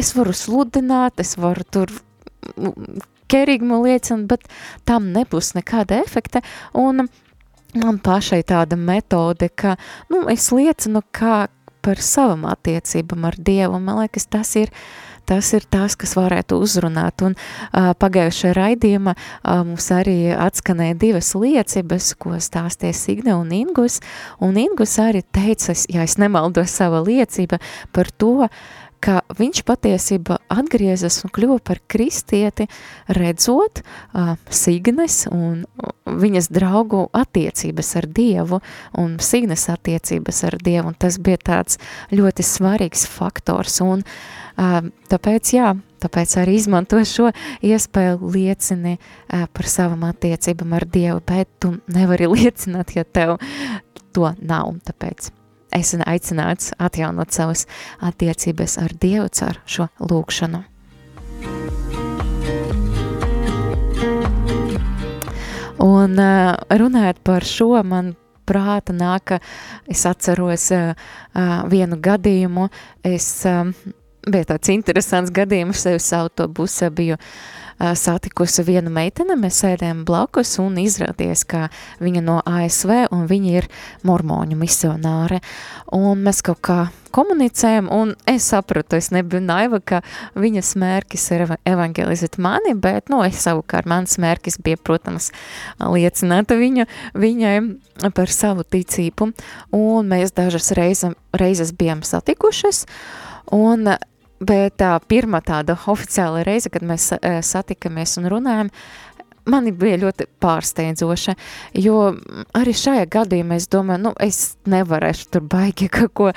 es 0.00 0.14
varu 0.16 0.36
sludināt, 0.36 1.22
es 1.22 1.36
varu 1.40 1.66
tur 1.66 2.00
kerīgumu 3.30 3.82
liecina, 3.86 4.26
bet 4.30 4.46
tam 4.88 5.10
nebūs 5.14 5.54
nekāda 5.58 6.02
efekta, 6.04 6.42
un 6.74 7.06
man 7.78 8.00
pašai 8.02 8.42
tāda 8.46 8.78
metode, 8.78 9.50
ka, 9.54 9.76
nu, 10.10 10.24
es 10.32 10.50
liecinu 10.54 11.04
kā 11.14 11.46
par 11.80 12.00
savam 12.04 12.44
attiecībam 12.50 13.24
ar 13.24 13.38
Dievu, 13.38 13.78
man 13.80 14.02
liekas, 14.02 14.26
tas 14.28 14.52
ir, 14.60 14.72
tas 15.28 15.52
ir 15.56 15.64
tas, 15.70 15.96
kas 15.96 16.12
varētu 16.18 16.58
uzrunāt, 16.60 17.22
un 17.24 17.36
uh, 17.36 17.92
pagājušajā 18.00 18.56
raidījumā 18.58 19.14
uh, 19.14 19.62
mums 19.64 19.88
arī 19.94 20.34
atskanēja 20.34 20.98
divas 21.00 21.32
liecības, 21.38 22.12
ko 22.20 22.36
stāstīja 22.36 22.96
Signe 22.96 23.36
un 23.38 23.54
Ingus, 23.54 24.00
un 24.44 24.60
Ingus 24.60 24.98
arī 25.00 25.22
teica, 25.32 25.76
ja 25.88 26.04
es 26.04 26.18
nemaldos 26.20 26.76
sava 26.76 27.02
liecība 27.06 27.60
par 27.94 28.12
to, 28.12 28.50
ka 29.02 29.20
viņš 29.36 29.62
patiesībā 29.68 30.38
atgriezas 30.52 31.20
un 31.24 31.32
kļuva 31.34 31.58
par 31.64 31.80
kristieti, 31.90 32.66
redzot 33.16 33.80
uh, 33.82 34.34
Signes 34.52 35.24
un 35.32 35.64
viņas 36.04 36.50
draugu 36.52 37.06
attiecības 37.16 37.94
ar 38.00 38.08
Dievu 38.20 38.60
un 39.00 39.16
Signes 39.24 39.66
attiecības 39.72 40.42
ar 40.48 40.58
Dievu, 40.60 40.92
un 40.92 40.98
tas 41.00 41.18
bija 41.22 41.40
tāds 41.50 41.80
ļoti 42.12 42.46
svarīgs 42.46 43.06
faktors, 43.10 43.80
un 43.84 44.04
uh, 44.04 44.78
tāpēc, 45.10 45.54
jā, 45.56 45.72
tāpēc 46.04 46.36
arī 46.44 46.60
izmanto 46.60 47.00
šo 47.08 47.32
iespēju 47.64 48.32
liecini 48.36 48.96
uh, 48.98 49.48
par 49.48 49.70
savam 49.70 50.04
attiecībam 50.10 50.76
ar 50.76 50.88
Dievu, 50.88 51.24
bet 51.26 51.52
tu 51.62 51.76
nevari 51.88 52.28
liecināt, 52.36 52.96
ja 52.98 53.08
tev 53.08 53.38
to 54.12 54.32
nav, 54.40 54.74
tāpēc 54.84 55.32
esmu 55.76 56.04
aicināts 56.08 56.72
atjaunot 56.78 57.32
savas 57.34 57.66
attiecības 58.04 58.78
ar 58.82 58.94
Dievu 59.00 59.28
caur 59.34 59.60
šo 59.66 59.88
lūkšanu. 60.00 60.64
Un 65.80 66.20
runājot 66.82 67.22
par 67.24 67.46
šo, 67.48 67.72
man 67.86 68.12
prāta 68.48 68.92
nāk, 68.92 69.38
es 69.88 70.02
atceros 70.08 70.66
vienu 71.72 72.00
gadījumu, 72.04 72.66
es 73.06 73.30
bija 74.26 74.50
tāds 74.52 74.74
interesants 74.74 75.32
gadījums, 75.32 75.86
es 75.88 76.10
autobusā 76.12 76.90
biju 76.92 77.16
uh, 77.16 77.59
satikusi 77.80 78.64
vienu 78.66 78.92
meiteni, 78.92 79.36
mēs 79.40 79.62
sēdējām 79.64 80.04
blakus 80.08 80.56
un 80.62 80.78
izrādies, 80.82 81.46
ka 81.48 81.68
viņa 82.02 82.22
no 82.24 82.38
ASV 82.44 83.06
un 83.14 83.26
viņa 83.30 83.52
ir 83.56 83.68
mormoņu 84.06 84.58
misionāre. 84.60 85.40
Un 85.96 86.20
mēs 86.26 86.42
kaut 86.44 86.60
kā 86.66 86.78
komunicējam, 87.14 87.88
un 87.92 88.12
es 88.28 88.46
sapratu, 88.52 88.98
es 89.00 89.10
nebiju 89.14 89.42
naiva, 89.42 89.80
ka 89.80 90.02
viņas 90.38 90.74
mērķis 90.80 91.24
ir 91.34 91.46
evangelizēt 91.68 92.38
mani, 92.42 92.74
bet, 92.78 93.08
nu, 93.12 93.22
es 93.26 93.40
savukārt, 93.46 93.88
mans 93.90 94.18
mērķis 94.22 94.60
bija, 94.64 94.78
protams, 94.78 95.30
liecināt 95.80 96.52
viņu, 96.54 96.86
viņai 97.18 97.56
par 98.16 98.32
savu 98.32 98.64
ticību, 98.64 99.32
un 99.76 100.12
mēs 100.12 100.36
dažas 100.36 100.70
reizes, 100.78 101.16
reizes 101.36 101.74
bijām 101.76 102.04
satikušas, 102.06 102.84
un 103.56 103.94
Bet 104.40 104.78
tā 104.80 104.94
pirmā 105.04 105.42
tāda 105.44 105.76
oficiāla 105.92 106.40
reize, 106.46 106.70
kad 106.72 106.84
mēs 106.86 107.10
satikamies 107.44 108.16
un 108.20 108.28
runājam, 108.32 108.70
mani 109.50 109.72
bija 109.72 109.98
ļoti 110.00 110.26
pārsteidzoša, 110.42 111.34
jo 111.80 111.98
arī 112.56 112.74
šajā 112.76 113.04
gadījumā 113.10 113.58
es 113.60 113.68
domāju, 113.72 114.04
nu, 114.06 114.14
es 114.22 114.56
nevarēšu 114.70 115.28
tur 115.34 115.44
baigi 115.50 115.90
kaut 115.92 116.14
ko 116.16 116.30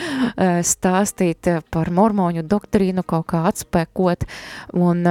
stāstīt 0.67 1.49
par 1.73 1.91
mormoņu 1.93 2.45
doktrīnu, 2.47 3.05
kaut 3.07 3.29
kā 3.33 3.43
atspēkot, 3.51 4.27
un 4.79 5.03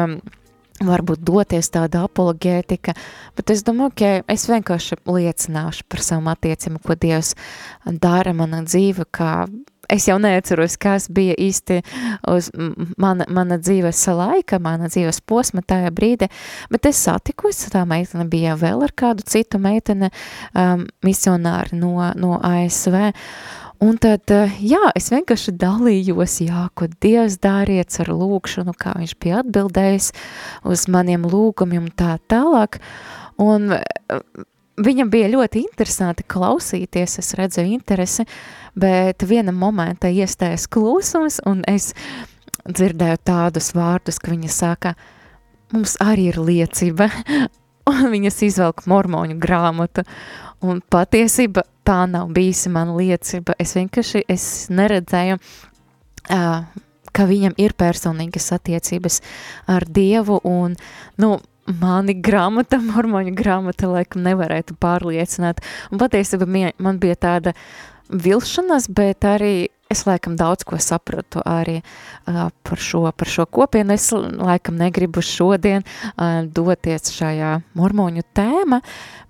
varbūt 0.82 1.22
doties 1.22 1.68
tāda 1.70 2.06
apologētika, 2.08 2.94
bet 3.38 3.52
es 3.54 3.62
domāju, 3.66 3.94
ka 3.98 4.14
es 4.32 4.48
vienkārši 4.50 4.98
liecināšu 5.06 5.86
par 5.88 6.02
savu 6.02 6.32
attiecību, 6.32 6.82
ko 6.82 6.96
Dievs 6.98 7.36
dara 7.86 8.34
mana 8.36 8.64
dzīve, 8.66 9.06
kā 9.14 9.46
es 9.92 10.08
jau 10.08 10.18
neatceros, 10.22 10.76
kas 10.80 11.08
bija 11.12 11.36
īsti 11.38 11.80
uz 12.32 12.50
mana, 13.00 13.26
mana 13.28 13.58
dzīves 13.60 14.02
laika, 14.16 14.60
mana 14.62 14.90
dzīves 14.92 15.22
posma 15.28 15.62
tajā 15.66 15.92
brīdī, 15.94 16.28
bet 16.72 16.88
es 16.90 17.00
satikos, 17.04 17.66
tā 17.72 17.84
meitene 17.88 18.26
bija 18.30 18.56
vēl 18.60 18.84
ar 18.86 18.94
kādu 18.96 19.26
citu 19.28 19.60
meitene, 19.62 20.12
um, 20.54 20.86
misionāri 21.04 21.78
no, 21.78 21.96
no 22.16 22.38
ASV, 22.42 23.12
Un 23.82 23.96
tad, 23.98 24.30
uh, 24.30 24.52
jā, 24.62 24.78
es 24.94 25.08
vienkārši 25.10 25.56
dalījos, 25.58 26.36
jā, 26.44 26.68
ko 26.78 26.86
Dievs 27.02 27.40
dāriet 27.42 27.96
ar 27.98 28.12
lūkšanu, 28.14 28.76
kā 28.78 28.92
viņš 28.94 29.16
bija 29.18 29.40
atbildējis 29.42 30.12
uz 30.70 30.84
maniem 30.86 31.26
lūgumiem 31.26 31.88
tā 31.98 32.12
tālāk. 32.30 32.78
Un 33.42 33.74
uh, 33.74 34.46
viņam 34.78 35.10
bija 35.10 35.32
ļoti 35.34 35.64
interesanti 35.64 36.22
klausīties, 36.30 37.18
es 37.24 37.34
redzēju 37.40 37.74
interesi, 37.74 38.22
uh, 38.22 38.61
bet 38.78 39.24
viena 39.28 39.52
momentā 39.54 40.10
iestājas 40.12 40.68
klusums, 40.70 41.40
un 41.48 41.62
es 41.68 41.92
dzirdēju 42.68 43.20
tādus 43.26 43.72
vārdus, 43.76 44.20
ka 44.22 44.32
viņa 44.32 44.52
saka, 44.52 44.94
mums 45.74 45.96
arī 46.02 46.30
ir 46.32 46.38
liecība, 46.40 47.08
un 47.90 48.06
viņas 48.12 48.42
izvelk 48.48 48.86
mormoņu 48.90 49.38
grāmatu, 49.42 50.06
un 50.62 50.80
patiesība 50.92 51.66
tā 51.86 52.04
nav 52.10 52.30
bijusi 52.34 52.70
mana 52.72 52.94
liecība, 52.96 53.56
es 53.58 53.74
vienkārši, 53.76 54.24
es 54.30 54.48
neredzēju, 54.70 55.38
uh, 56.30 56.82
ka 57.12 57.28
viņam 57.28 57.56
ir 57.60 57.74
personīgas 57.78 58.52
attiecības 58.54 59.20
ar 59.70 59.84
Dievu, 59.90 60.38
un, 60.48 60.76
nu, 61.20 61.34
mani 61.82 62.14
grāmata, 62.18 62.80
mormoņu 62.92 63.34
grāmata, 63.38 63.90
laikam 63.90 64.24
nevarētu 64.26 64.78
pārliecināt, 64.80 65.62
un 65.90 66.02
patiesība 66.02 66.48
man 66.48 67.02
bija 67.02 67.18
tāda 67.28 67.56
vilšanās, 68.12 68.88
bet 68.92 69.24
arī 69.26 69.70
es 69.92 70.06
laikam 70.08 70.36
daudz 70.40 70.64
ko 70.64 70.78
sapratu 70.80 71.42
arī 71.44 71.80
uh, 71.82 72.48
par, 72.64 72.80
šo, 72.80 73.04
par 73.16 73.28
šo 73.28 73.46
kopienu. 73.46 73.96
Es 73.96 74.08
laikam 74.12 74.78
negribu 74.80 75.24
šodien 75.24 75.84
uh, 75.84 76.42
doties 76.48 77.12
šajā 77.12 77.58
mormoņu 77.78 78.24
tēma, 78.36 78.80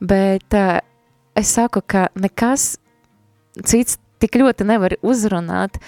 bet 0.00 0.58
uh, 0.58 0.78
es 1.38 1.54
saku, 1.56 1.82
ka 1.82 2.08
nekas 2.14 2.76
cits 3.66 3.98
tik 4.22 4.38
ļoti 4.38 4.66
nevar 4.68 4.94
uzrunāt, 5.02 5.80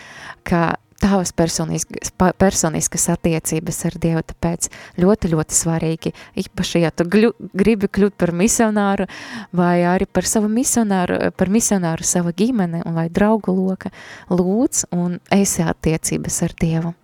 ka 0.42 0.74
tavas 1.04 1.34
personiskas, 1.36 2.12
personiskas 2.40 3.06
attiecības 3.12 3.80
ar 3.88 3.98
Dievu, 4.00 4.24
tāpēc 4.32 4.70
ļoti, 5.02 5.30
ļoti 5.34 5.58
svarīgi, 5.58 6.14
īpaši, 6.44 6.82
ja 6.86 6.92
tu 6.94 7.06
gļu, 7.10 7.34
gribi 7.52 7.90
kļūt 7.92 8.16
par 8.20 8.32
misionāru 8.36 9.08
vai 9.52 9.76
arī 9.88 10.08
par 10.08 10.28
savu 10.28 10.48
misionāru, 10.52 11.20
par 11.36 11.52
misionāru 11.52 12.08
sava 12.08 12.32
ģimene 12.36 12.84
un 12.88 12.96
vai 12.96 13.08
draugu 13.12 13.54
loka, 13.54 13.92
lūdz 14.32 14.88
un 14.96 15.18
esi 15.34 15.64
attiecības 15.66 16.44
ar 16.48 16.60
Dievu. 16.60 16.94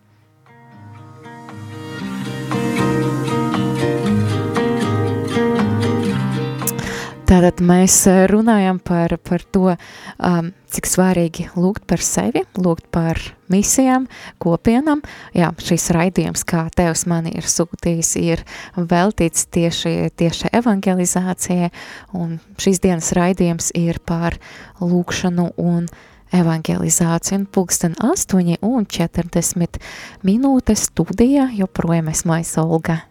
Tātad 7.31 7.61
mēs 7.63 7.95
eh, 8.11 8.25
runājam 8.27 8.81
par, 8.83 9.13
par 9.23 9.43
to, 9.55 9.77
um, 10.19 10.49
cik 10.75 10.89
svarīgi 10.91 11.45
lūgt 11.55 11.85
par 11.87 12.03
sevi, 12.03 12.43
lūgt 12.59 12.89
par 12.91 13.21
misijām, 13.53 14.09
kopienam. 14.43 14.99
Jā, 15.37 15.53
šis 15.63 15.93
raidījums, 15.95 16.43
kā 16.43 16.65
Tevs 16.75 17.05
mani 17.07 17.31
ir 17.39 17.47
sūtījis, 17.47 18.11
ir 18.19 18.43
veltīts 18.75 19.47
tieši, 19.55 20.11
tieši 20.19 20.51
evangelizācijai, 20.59 21.71
un 22.19 22.41
šīs 22.59 22.83
dienas 22.83 23.13
raidījums 23.15 23.71
ir 23.79 24.03
par 24.03 24.35
lūkšanu 24.83 25.53
un 25.63 25.87
evangelizāciju, 26.35 27.45
un 27.45 27.47
pulksten 27.47 27.95
8 28.03 28.59
un 28.67 28.89
40 28.91 29.79
minūtes 30.27 30.89
studijā 30.91 31.47
joprojām 31.63 32.11
esmu 32.11 32.43
Olga. 32.67 33.05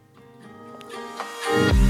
Thank 1.49 1.73
you. 1.73 1.88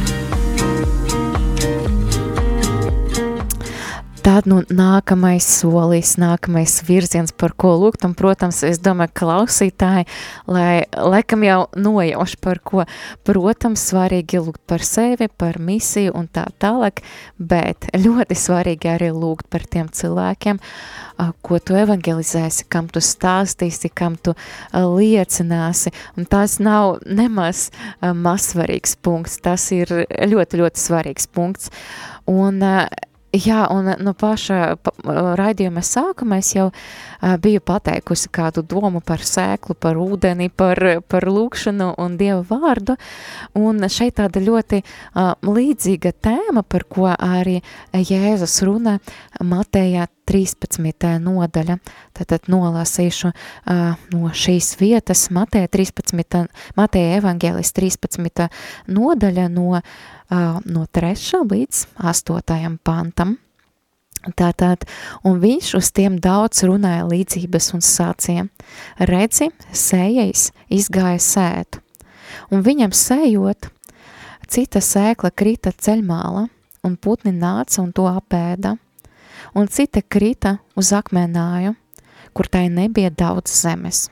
Tad 4.19 4.47
nu, 4.49 4.57
nākamais 4.67 5.45
solis, 5.47 6.15
nākamais 6.19 6.79
virziens, 6.83 7.31
par 7.31 7.53
ko 7.59 7.71
lūgt, 7.79 8.03
un, 8.07 8.15
protams, 8.17 8.57
es 8.67 8.79
domāju, 8.83 9.13
klausītāji, 9.21 10.07
lai 10.49 10.83
laikam 10.91 11.45
jau 11.45 11.59
nojauš 11.79 12.33
par 12.43 12.59
ko, 12.65 12.83
protams, 13.27 13.85
svarīgi 13.91 14.41
lūgt 14.43 14.61
par 14.67 14.83
sevi, 14.83 15.29
par 15.31 15.61
misiju 15.63 16.17
un 16.19 16.27
tā 16.27 16.45
tālāk, 16.59 16.99
bet 17.37 17.87
ļoti 17.95 18.35
svarīgi 18.35 18.91
arī 18.91 19.11
lūgt 19.15 19.47
par 19.53 19.63
tiem 19.63 19.87
cilvēkiem, 19.87 20.59
ko 21.45 21.59
tu 21.63 21.79
evangelizēsi, 21.79 22.67
kam 22.71 22.89
tu 22.91 23.03
stāstīsi, 23.03 23.91
kam 23.93 24.19
tu 24.19 24.35
liecināsi, 24.73 25.95
un 26.19 26.27
tas 26.27 26.57
nav 26.63 26.99
nemaz 27.07 27.69
mazsvarīgs 28.03 28.97
punkts, 28.99 29.39
tas 29.43 29.69
ir 29.75 29.93
ļoti, 30.03 30.63
ļoti 30.63 30.89
svarīgs 30.89 31.29
punkts, 31.31 31.71
un 32.27 32.59
Jā, 33.29 33.67
un 33.69 33.85
no 33.85 33.93
nu, 34.01 34.11
paša 34.17 34.79
pa, 34.81 34.89
raidījuma 35.37 35.83
sākuma 35.85 36.39
es 36.41 36.49
jau 36.55 36.71
uh, 36.71 37.35
biju 37.37 37.61
pateikusi 37.61 38.31
kādu 38.33 38.63
domu 38.65 39.03
par 39.05 39.21
sēklu, 39.21 39.75
par 39.77 39.99
ūdeni, 40.01 40.49
par, 40.49 40.81
par 41.05 41.29
lūkšanu 41.29 41.91
un 42.01 42.17
Dieva 42.17 42.41
vārdu, 42.49 42.97
un 43.53 43.85
šeit 43.85 44.17
tāda 44.17 44.41
ļoti 44.41 44.81
uh, 44.81 45.35
līdzīga 45.45 46.15
tēma, 46.25 46.65
par 46.65 46.87
ko 46.89 47.11
arī 47.13 47.59
Jēzus 47.93 48.63
runa 48.65 48.97
Matējā 49.45 50.09
13. 50.29 51.17
nodaļa, 51.21 51.77
tātad 52.17 52.49
nolasīšu 52.49 53.29
uh, 53.29 53.93
no 54.09 54.33
šīs 54.33 54.73
vietas 54.81 55.27
Mateja 55.33 55.69
13. 55.69 56.49
Mateja 56.77 57.17
evaņģēlis 57.21 57.77
13. 57.77 58.49
nodaļa 58.89 59.51
no 59.53 59.75
uh, 59.77 59.97
no 60.29 60.85
3. 60.85 61.43
līdz 61.49 61.85
8. 61.97 62.77
pantam. 62.83 63.37
Tātad, 64.35 64.83
un 65.23 65.39
viņš 65.39 65.75
uz 65.79 65.91
tiem 65.95 66.17
daudz 66.19 66.65
runāja 66.67 67.05
līdzības 67.07 67.69
un 67.77 67.83
sācija, 67.83 68.45
redzi, 68.99 69.47
sējais 69.71 70.49
izgāja 70.67 71.21
sētu, 71.23 71.79
un 72.51 72.59
viņam 72.65 72.91
sējot, 72.91 73.69
cita 74.51 74.81
sēkla 74.83 75.31
krita 75.31 75.71
ceļmāla, 75.71 76.49
un 76.83 76.97
putni 76.99 77.31
nāca 77.31 77.79
un 77.79 77.93
to 77.95 78.09
apēda, 78.11 78.75
un 79.55 79.71
cita 79.71 80.03
krita 80.03 80.57
uz 80.75 80.91
akmenāju, 80.91 81.77
kur 82.35 82.51
tai 82.51 82.67
nebija 82.67 83.15
daudz 83.15 83.55
zemes, 83.55 84.09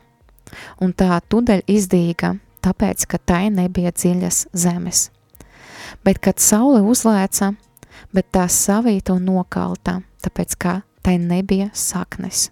un 0.79 0.95
tā 0.95 1.19
tudeļ 1.27 1.67
izdīga, 1.67 2.37
tāpēc, 2.63 3.05
ka 3.11 3.19
tai 3.19 3.49
nebija 3.51 3.91
dziļas 3.91 4.45
zemes 4.55 5.09
bet 6.05 6.19
kad 6.23 6.39
saule 6.39 6.81
uzlēca, 6.81 7.53
bet 8.13 8.29
tā 8.35 8.47
savīta 8.51 9.15
un 9.17 9.27
nokalta, 9.27 10.01
tāpēc 10.23 10.55
kā 10.59 10.75
tai 11.05 11.17
nebija 11.21 11.69
saknes. 11.73 12.49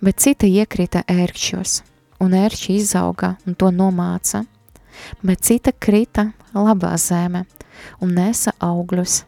Bet 0.00 0.20
cita 0.22 0.46
iekrita 0.46 1.02
ērkšķos, 1.10 1.80
un 2.24 2.36
ērkšķi 2.36 2.76
izauga 2.78 3.34
un 3.46 3.56
to 3.58 3.70
nomāca, 3.74 4.44
bet 5.22 5.42
cita 5.44 5.72
krita 5.72 6.30
labā 6.54 6.94
zeme 6.98 7.44
un 8.00 8.14
nesa 8.16 8.54
augļus, 8.60 9.24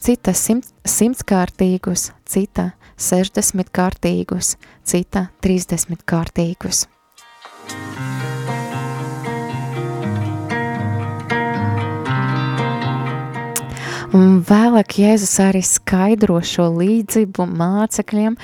cita 0.00 0.34
simt, 0.36 0.70
simtkārtīgus, 0.84 2.10
cita 2.28 2.72
sešdesmitkārtīgus, 3.00 4.56
cita 4.86 5.28
trīsdesmitkārtīgus. 5.42 6.86
Un 14.14 14.36
vēlāk 14.46 14.94
Jēzus 15.02 15.32
arī 15.42 15.58
skaidro 15.66 16.36
šo 16.46 16.68
līdzību 16.76 17.48
mācekļiem, 17.50 18.36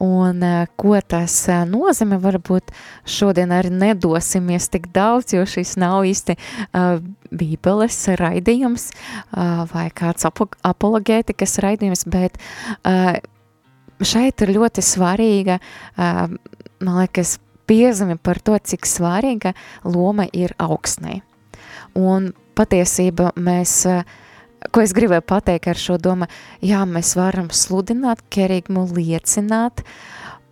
un 0.00 0.44
eh, 0.46 0.62
ko 0.80 0.94
tas 1.04 1.34
eh, 1.52 1.58
nozīmē, 1.68 2.16
varbūt 2.22 2.72
šodien 3.04 3.52
arī 3.52 3.68
nedosimies 3.74 4.70
tik 4.72 4.88
daudz, 4.94 5.34
jo 5.36 5.42
šis 5.44 5.74
nav 5.80 6.06
īsti 6.08 6.36
uh, 6.38 7.02
bībeles 7.28 7.98
raidījums 8.20 8.86
uh, 8.94 9.66
vai 9.68 9.90
kāds 9.92 10.24
apologētikas 10.24 11.58
raidījums, 11.66 12.06
bet 12.08 12.40
uh, 12.40 13.18
šeit 14.00 14.40
ir 14.40 14.54
ļoti 14.56 14.84
svarīga, 14.84 15.58
uh, 15.60 16.32
man 16.80 17.02
liekas, 17.02 17.36
piezīme 17.68 18.16
par 18.16 18.40
to, 18.40 18.56
cik 18.56 18.88
svarīga 18.88 19.52
loma 19.84 20.30
ir 20.32 20.56
augsnē. 20.56 21.20
Un 21.98 22.32
patiesība 22.56 23.34
mēs 23.36 23.82
uh, 23.90 24.00
ko 24.68 24.84
es 24.84 24.94
gribēju 24.96 25.24
pateikt 25.26 25.70
ar 25.72 25.80
šo 25.80 25.96
domu, 26.02 26.28
jā, 26.64 26.82
mēs 26.88 27.14
varam 27.18 27.48
sludināt, 27.54 28.22
kerīgumu 28.32 28.86
liecināt, 28.96 29.84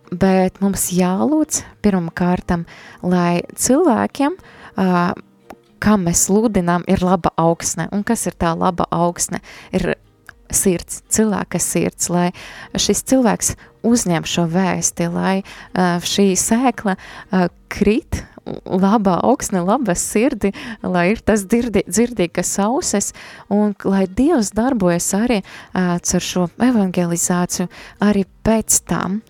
bet 0.09 0.59
mums 0.63 0.89
jālūdz 0.95 1.63
pirmam 1.85 2.09
kārtam, 2.09 2.65
lai 3.05 3.41
cilvēkiem, 3.53 4.37
uh, 4.39 5.11
kam 5.79 6.05
mēs 6.09 6.25
sludinām, 6.27 6.83
ir 6.89 7.05
laba 7.05 7.31
augsne. 7.39 7.87
Un 7.95 8.03
kas 8.03 8.25
ir 8.27 8.35
tā 8.39 8.55
laba 8.57 8.89
augsne? 8.91 9.43
Ir 9.71 9.93
sirds, 10.49 11.03
cilvēka 11.13 11.61
sirds, 11.61 12.09
lai 12.09 12.29
šis 12.73 13.03
cilvēks 13.11 13.53
uzņem 13.85 14.25
šo 14.27 14.47
vēsti, 14.49 15.07
lai 15.13 15.35
uh, 15.43 16.01
šī 16.01 16.31
sēkla 16.39 16.97
uh, 16.97 17.47
krit 17.71 18.23
labā 18.65 19.19
augsne, 19.25 19.63
laba 19.65 19.95
sirdi, 19.97 20.53
lai 20.83 21.09
ir 21.13 21.23
tas 21.25 21.45
dzirdi, 21.49 21.85
dzirdīgas 21.87 22.55
auses, 22.65 23.13
un 23.53 23.75
lai 23.85 24.05
Dievs 24.07 24.53
darbojas 24.57 25.11
arī 25.17 25.41
uh, 25.43 25.97
ar 25.99 26.27
šo 26.31 26.49
evangelizāciju 26.69 27.69
arī 28.05 28.25
pēc 28.45 28.81
tam. 28.89 29.21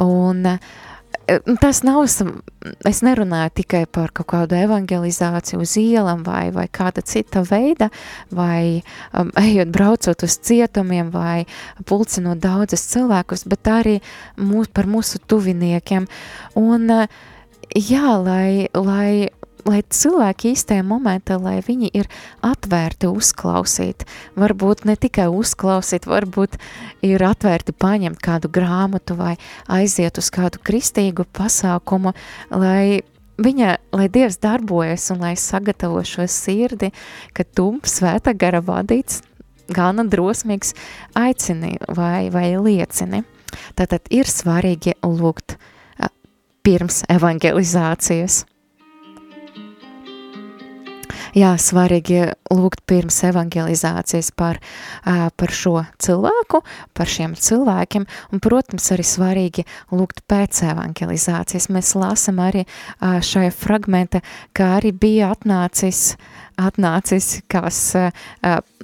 Un 0.00 0.46
uh, 0.54 0.74
tas 1.60 1.80
nav, 1.84 2.04
es 2.88 3.00
nerunāju 3.04 3.52
tikai 3.60 3.84
par 3.90 4.12
kaut 4.16 4.28
kādu 4.32 4.56
evangelizāciju 4.58 5.62
uz 5.64 5.76
ielam 5.80 6.24
vai, 6.26 6.48
vai 6.54 6.66
kāda 6.68 7.04
cita 7.06 7.44
veida, 7.48 7.90
vai 8.34 8.82
um, 9.12 9.30
ejot 9.40 9.72
braucot 9.72 10.26
uz 10.26 10.38
cietumiem 10.44 11.10
vai 11.14 11.44
pulcinot 11.88 12.42
daudzas 12.42 12.84
cilvēkus, 12.92 13.46
bet 13.48 13.70
arī 13.72 14.00
mūs, 14.36 14.70
par 14.72 14.88
mūsu 14.90 15.22
tuviniekiem. 15.26 16.08
Un 16.60 16.90
uh, 16.92 17.22
jā, 17.74 18.14
lai, 18.22 18.68
lai, 18.74 19.30
lai 19.66 19.80
cilvēki 19.82 20.52
īstajā 20.54 20.84
momentā, 20.86 21.36
lai 21.42 21.58
viņi 21.64 21.90
ir 21.94 22.08
atvērti 22.44 23.10
uzklausīt, 23.10 24.06
varbūt 24.38 24.84
ne 24.88 24.96
tikai 25.00 25.26
uzklausīt, 25.32 26.06
varbūt 26.10 26.58
ir 27.06 27.24
atvērti 27.24 27.74
paņemt 27.76 28.22
kādu 28.22 28.50
grāmatu 28.54 29.18
vai 29.18 29.34
aiziet 29.66 30.18
uz 30.22 30.30
kādu 30.34 30.62
kristīgu 30.64 31.26
pasākumu, 31.34 32.14
lai 32.54 33.02
viņa, 33.42 33.76
lai 33.94 34.08
Dievs 34.08 34.38
darbojas 34.42 35.10
un 35.14 35.22
lai 35.24 35.34
sagatavo 35.40 36.02
šo 36.06 36.28
sirdi, 36.30 36.92
ka 37.34 37.44
tu 37.44 37.72
svēta 37.82 38.34
gara 38.36 38.62
vadīts, 38.62 39.22
gana 39.74 40.04
drosmīgs 40.06 40.74
aicini 41.18 41.78
vai, 41.88 42.30
vai 42.30 42.52
liecini. 42.54 43.24
Tātad 43.78 44.10
ir 44.10 44.28
svarīgi 44.28 44.96
lūgt 45.02 45.56
pirms 46.64 47.04
evangelizācijas. 47.12 48.44
Jā, 51.34 51.50
svarīgi 51.58 52.20
lūgt 52.54 52.84
pirms 52.86 53.16
evangelizācijas 53.26 54.28
par, 54.38 54.60
par 55.02 55.50
šo 55.50 55.80
cilvēku, 55.98 56.60
par 56.94 57.10
šiem 57.10 57.34
cilvēkiem, 57.34 58.06
un, 58.30 58.42
protams, 58.42 58.86
arī 58.94 59.06
svarīgi 59.08 59.64
lūgt 59.90 60.22
pēc 60.30 60.62
evangelizācijas. 60.70 61.66
Mēs 61.74 61.90
lasam 61.98 62.38
arī 62.44 62.62
šajā 63.02 63.50
fragmente, 63.50 64.22
kā 64.54 64.76
arī 64.78 64.94
bija 64.94 65.32
atnācis 65.34 66.12
uh, 66.14 66.43
atnācis, 66.60 67.40
kas 67.50 67.78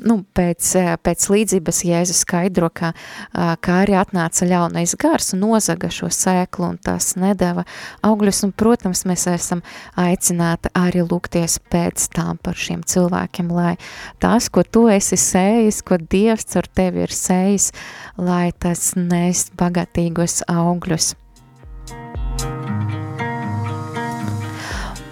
nu, 0.01 0.17
pēc, 0.37 0.71
pēc 1.05 1.27
līdzības 1.33 1.81
Jēzus 1.87 2.23
skaidro, 2.25 2.71
ka, 2.75 2.93
ka 3.33 3.77
arī 3.83 3.97
atnāca 4.01 4.49
ļaunais 4.49 4.97
gars 5.01 5.33
un 5.37 5.45
nozaga 5.45 5.91
šo 5.93 6.11
sēklu 6.15 6.71
un 6.73 6.79
tas 6.83 7.13
nedeva 7.21 7.65
augļus, 8.07 8.43
un, 8.47 8.55
protams, 8.57 9.05
mēs 9.09 9.27
esam 9.31 9.65
aicināti 10.01 10.73
arī 10.79 11.05
lūgties 11.07 11.59
pēc 11.73 12.11
tām 12.17 12.41
par 12.43 12.59
šiem 12.59 12.85
cilvēkiem, 12.87 13.51
lai 13.55 13.77
tas, 14.23 14.51
ko 14.53 14.65
tu 14.65 14.87
esi 14.93 15.19
sējis, 15.21 15.83
ko 15.87 16.01
Dievs 16.11 16.57
ar 16.59 16.69
tevi 16.75 17.05
ir 17.07 17.15
sējis, 17.15 17.71
lai 18.19 18.51
tas 18.59 18.93
nes 18.99 19.49
bagatīgos 19.59 20.43
augļus. 20.51 21.15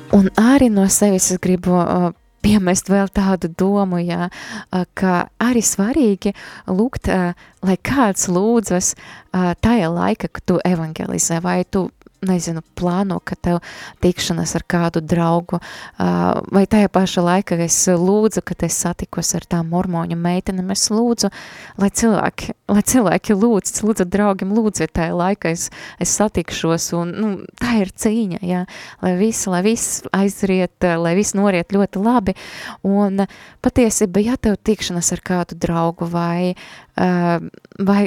Un 0.08 0.30
arī 0.40 0.70
no 0.72 0.86
sevis 0.88 1.28
es 1.34 1.40
gribu 1.44 1.74
uh, 1.76 2.08
piemest 2.44 2.90
vēl 2.90 3.10
tādu 3.14 3.50
domu, 3.58 4.00
jā, 4.02 4.28
ka 4.98 5.14
arī 5.42 5.62
svarīgi 5.64 6.34
lūgt, 6.70 7.10
lai 7.64 7.76
kāds 7.82 8.28
lūdzas 8.30 8.94
tajā 9.32 9.90
laika, 9.92 10.30
kad 10.30 10.44
tu 10.46 10.58
evangelizē, 10.64 11.40
vai 11.44 11.62
tu 11.64 11.88
nezinu, 12.26 12.62
plāno, 12.78 13.18
ka 13.24 13.36
tev 13.38 13.60
tikšanās 14.02 14.54
ar 14.58 14.64
kādu 14.68 15.02
draugu, 15.04 15.60
vai 15.98 16.64
tajā 16.70 16.90
pašā 16.92 17.22
laikā 17.24 17.58
es 17.64 17.78
lūdzu, 17.88 18.42
kad 18.46 18.64
es 18.66 18.78
satikos 18.82 19.34
ar 19.38 19.46
tām 19.48 19.70
mormoņu 19.72 20.18
meitenēm, 20.18 20.72
es 20.74 20.88
lūdzu, 20.90 21.30
lai 21.78 21.90
cilvēki, 22.00 22.54
lai 22.74 22.84
cilvēki 22.92 23.38
lūdz, 23.38 23.74
lūdzu 23.86 24.08
draugiem, 24.10 24.54
lūdziet 24.56 24.94
tajā 24.98 25.14
laikā, 25.18 25.54
es, 25.54 25.68
es 26.02 26.14
satikšos, 26.18 26.90
un, 26.98 27.14
nu, 27.14 27.32
tā 27.60 27.78
ir 27.84 27.92
cīņa, 27.94 28.42
jā, 28.46 28.64
lai 29.04 29.14
viss, 29.20 29.48
lai 29.50 29.62
viss 29.66 30.02
aizriet, 30.16 30.88
lai 30.98 31.14
viss 31.18 31.36
noriet 31.38 31.74
ļoti 31.74 32.02
labi, 32.02 32.34
un 32.86 33.26
patiesībā, 33.64 34.24
ja 34.26 34.38
tev 34.40 34.58
tikšanās 34.66 35.12
ar 35.14 35.22
kādu 35.24 35.58
draugu 35.58 36.08
vai, 36.10 36.54
vai 36.96 38.02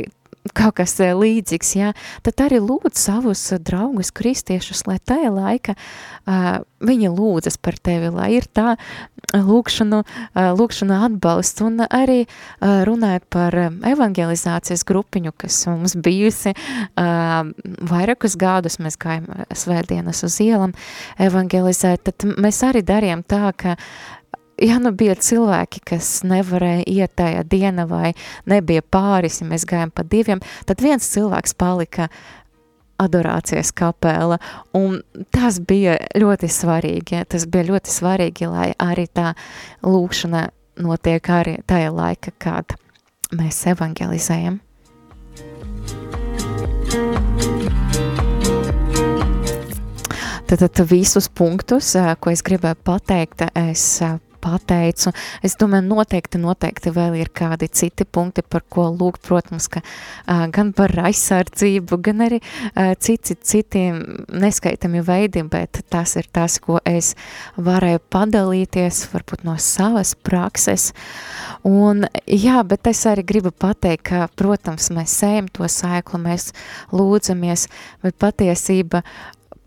kaut 0.58 0.76
kas 0.80 0.96
eh, 1.04 1.14
līdzīgs, 1.18 1.72
jā, 1.78 1.92
tad 2.26 2.42
arī 2.48 2.62
lūdz 2.64 2.98
savus 2.98 3.44
eh, 3.54 3.62
draugus 3.62 4.12
kristiešus, 4.16 4.86
lai 4.90 4.98
tajā 4.98 5.30
laika 5.34 5.76
uh, 5.78 6.64
viņi 6.82 7.12
lūdzas 7.14 7.60
par 7.62 7.78
tevi, 7.78 8.10
lai 8.14 8.32
ir 8.40 8.48
tā 8.50 8.76
lūkšanu, 9.36 10.02
uh, 10.02 10.52
lūkšanu 10.58 10.98
atbalsts 11.08 11.62
un 11.66 11.84
arī 11.86 12.24
uh, 12.26 12.82
runājot 12.88 13.28
par 13.34 13.58
evangelizācijas 13.92 14.86
grupiņu, 14.90 15.36
kas 15.44 15.60
mums 15.70 15.96
bijusi 16.02 16.56
uh, 16.56 17.52
vairākus 17.92 18.38
gadus, 18.42 18.80
mēs 18.82 18.98
gājam 19.02 19.30
svētdienas 19.54 20.26
uz 20.28 20.40
ielam 20.44 20.74
evangelizēt, 21.22 22.10
tad 22.10 22.28
mēs 22.42 22.64
arī 22.66 22.82
darījām 22.86 23.24
tā, 23.30 23.54
ka 23.54 23.78
ja 24.62 24.78
nu 24.80 24.92
bija 24.96 25.16
cilvēki, 25.18 25.82
kas 25.94 26.22
nevarēja 26.28 26.86
iet 26.88 27.16
tajā 27.20 27.44
diena 27.50 27.88
vai 27.90 28.14
nebija 28.50 28.84
pāris, 28.84 29.42
ja 29.42 29.50
mēs 29.50 29.66
gājām 29.70 29.94
pa 29.94 30.06
diviem, 30.08 30.42
tad 30.70 30.84
viens 30.84 31.10
cilvēks 31.14 31.56
palika 31.58 32.10
adorācijas 33.02 33.72
kapela, 33.74 34.38
un 34.78 35.00
tas 35.34 35.58
bija 35.66 35.98
ļoti 36.14 36.50
svarīgi, 36.52 37.24
tas 37.30 37.48
bija 37.50 37.72
ļoti 37.72 37.94
svarīgi, 37.94 38.50
lai 38.52 38.72
arī 38.78 39.08
tā 39.10 39.34
lūkšana 39.82 40.50
notiek 40.82 41.30
arī 41.34 41.58
tajā 41.68 41.90
laika, 41.96 42.34
kad 42.38 42.76
mēs 43.34 43.64
evangelizējam. 43.74 44.62
Tad, 50.52 50.60
tad 50.68 50.82
visus 50.84 51.30
punktus, 51.32 51.94
ko 52.20 52.30
es 52.34 52.42
gribēju 52.44 52.78
pateikt, 52.84 53.46
es 53.56 53.86
pateicu. 54.42 55.14
Es 55.46 55.56
domāju, 55.60 55.88
noteikti, 55.90 56.42
noteikti 56.42 56.94
vēl 56.96 57.20
ir 57.22 57.32
kādi 57.36 57.70
citi 57.72 58.06
punkti, 58.06 58.44
par 58.44 58.66
ko 58.70 58.88
lūgt, 58.90 59.24
protams, 59.28 59.70
ka 59.72 59.82
uh, 59.84 60.46
gan 60.54 60.74
par 60.78 60.94
aizsardzību, 61.08 62.00
gan 62.04 62.26
arī 62.28 62.42
uh, 62.42 62.94
citi, 63.00 63.38
citi 63.38 63.88
neskaitami 63.92 65.04
veidi, 65.06 65.44
bet 65.48 65.84
tas 65.92 66.16
ir 66.20 66.30
tas, 66.34 66.60
ko 66.64 66.80
es 66.88 67.14
varēju 67.58 68.04
padalīties, 68.12 69.06
varbūt 69.14 69.46
no 69.48 69.58
savas 69.62 70.14
prakses. 70.16 70.92
Un 71.68 72.08
jā, 72.26 72.62
bet 72.68 72.90
es 72.90 73.04
arī 73.10 73.26
gribu 73.28 73.52
pateikt, 73.54 74.08
ka, 74.10 74.26
protams, 74.40 74.90
mēs 74.94 75.14
sējam 75.22 75.50
to 75.54 75.68
sēklu, 75.70 76.22
mēs 76.24 76.52
lūdzamies, 76.96 77.68
bet 78.02 78.18
patiesība 78.22 79.04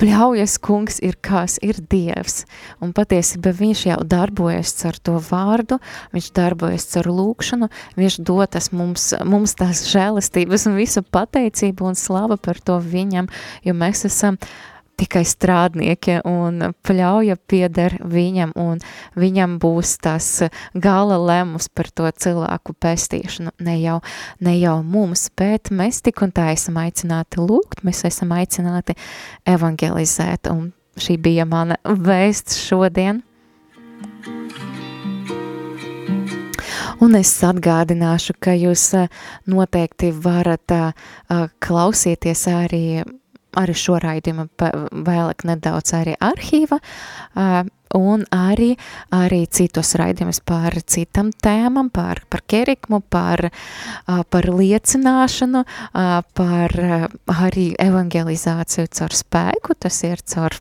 pļaujas 0.00 0.56
kungs 0.64 1.00
ir 1.04 1.18
kas? 1.24 1.56
Ir 1.64 1.78
Dievs, 1.90 2.44
un 2.82 2.92
patiesībā 2.96 3.54
viņš 3.56 3.84
jau 3.90 4.00
darbojas 4.08 4.74
ar 4.88 4.98
to 4.98 5.16
vārdu, 5.22 5.78
viņš 6.14 6.30
darbojas 6.36 6.88
ar 7.00 7.08
lūkšanu, 7.10 7.70
viņš 7.98 8.20
dotas 8.26 8.70
mums, 8.74 9.12
mums 9.24 9.56
tās 9.58 9.86
žēlistības 9.92 10.68
un 10.70 10.78
visu 10.80 11.04
pateicību 11.14 11.90
un 11.90 11.98
slava 11.98 12.38
par 12.40 12.60
to 12.60 12.80
viņam, 12.82 13.30
jo 13.64 13.76
mēs 13.78 14.06
esam 14.10 14.38
uh, 14.40 14.73
tikai 14.98 15.24
strādnieki 15.26 16.20
un 16.28 16.70
pļauja 16.86 17.36
pieder 17.50 17.96
viņam 18.00 18.54
un 18.60 18.80
viņam 19.18 19.58
būs 19.62 19.96
tas 20.04 20.28
gala 20.74 21.18
lemus 21.18 21.68
par 21.68 21.90
to 21.90 22.08
cilvēku 22.10 22.76
pestīšanu, 22.80 23.54
ne 23.64 23.76
jau, 23.80 23.98
ne 24.40 24.56
jau 24.58 24.78
mums, 24.82 25.28
bet 25.36 25.72
mēs 25.74 26.02
tik 26.04 26.22
un 26.24 26.34
tā 26.34 26.50
esam 26.54 26.78
aicināti 26.82 27.42
lūgt, 27.42 27.84
mēs 27.86 28.04
esam 28.08 28.34
aicināti 28.36 28.96
evangelizēt 29.48 30.50
un 30.52 30.72
šī 31.00 31.18
bija 31.20 31.46
mana 31.48 31.78
vēsts 31.84 32.60
šodien. 32.68 33.22
Un 37.02 37.16
es 37.18 37.32
atgādināšu, 37.44 38.36
ka 38.40 38.54
jūs 38.56 38.86
noteikti 39.50 40.12
varat 40.14 40.72
klausieties 41.64 42.46
arī 42.48 43.02
arī 43.60 43.76
šo 43.78 43.98
raidījumu 44.02 44.48
vēlāk 45.06 45.46
nedaudz 45.48 45.94
arī 45.98 46.16
arhīva, 46.22 46.80
un 47.94 48.24
arī, 48.34 48.72
arī 49.14 49.44
citus 49.46 49.94
raidījumus 50.00 50.42
par 50.46 50.76
citam 50.90 51.30
tēmam, 51.32 51.90
par, 51.94 52.24
par 52.30 52.42
kerikmu, 52.50 53.00
par, 53.10 53.48
par 54.04 54.50
liecināšanu, 54.50 55.64
par 55.94 56.78
arī 57.38 57.70
evangelizāciju 57.80 58.90
caur 58.98 59.18
spēku, 59.22 59.78
tas 59.78 60.02
ir 60.06 60.22
caur 60.34 60.58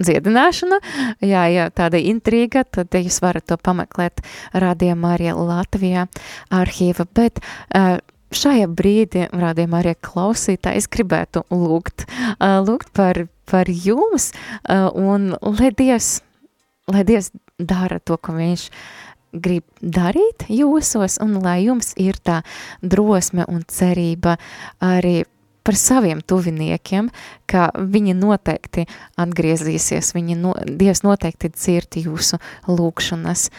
dziedināšanu, 0.00 0.78
jā, 1.26 1.42
ja 1.52 1.66
tāda 1.74 2.00
intriga, 2.00 2.64
tad 2.64 2.94
jūs 2.96 3.20
varat 3.20 3.50
to 3.50 3.58
pameklēt 3.60 4.22
radījumā 4.56 5.16
arī 5.18 5.34
Latvijā 5.36 6.06
arhīva, 6.56 7.04
bet 7.16 7.42
uh, 7.42 7.98
šajā 8.34 8.68
brīdī, 8.70 9.26
rādījumā 9.34 9.82
arī 9.82 9.94
klausītāji, 10.04 10.82
es 10.82 10.88
gribētu 10.90 11.44
lūgt, 11.50 12.06
lūgt 12.40 12.92
par, 12.96 13.24
par 13.50 13.70
jums, 13.70 14.30
un 14.94 15.32
lai 15.42 15.72
Dievs, 15.76 16.20
lai 16.90 17.04
Dievs 17.08 17.32
dara 17.58 18.00
to, 18.00 18.16
ko 18.16 18.36
viņš 18.38 18.68
grib 19.30 19.66
darīt 19.80 20.48
jūsos, 20.50 21.20
un 21.22 21.38
lai 21.42 21.60
jums 21.66 21.92
ir 22.00 22.18
tā 22.18 22.40
drosme 22.82 23.46
un 23.50 23.62
cerība 23.70 24.38
arī 24.82 25.22
par 25.62 25.76
saviem 25.76 26.22
tuviniekiem, 26.24 27.10
ka 27.46 27.68
viņi 27.76 28.14
noteikti 28.16 28.86
atgriezīsies, 29.20 30.14
viņi 30.16 30.38
no, 30.40 30.54
Dievs 30.64 31.04
noteikti 31.04 31.52
dzird 31.52 32.00
jūsu 32.00 32.40
lūkšanas 32.66 33.50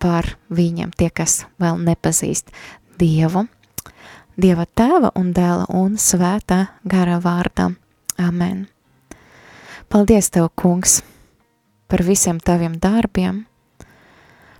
par 0.00 0.30
viņiem, 0.54 0.94
tie, 0.96 1.10
kas 1.10 1.42
vēl 1.60 1.82
nepazīst 1.82 2.54
Dievu. 3.00 3.48
Dieva 4.32 4.64
tēva 4.64 5.10
un 5.20 5.34
dēla 5.36 5.66
un 5.76 5.98
svētā 6.00 6.62
gara 6.88 7.18
vārdā. 7.20 7.66
Amen. 8.16 8.62
Paldies 9.92 10.30
Tev, 10.32 10.46
kungs, 10.56 11.02
par 11.84 12.00
visiem 12.00 12.38
Taviem 12.40 12.78
darbiem. 12.80 13.42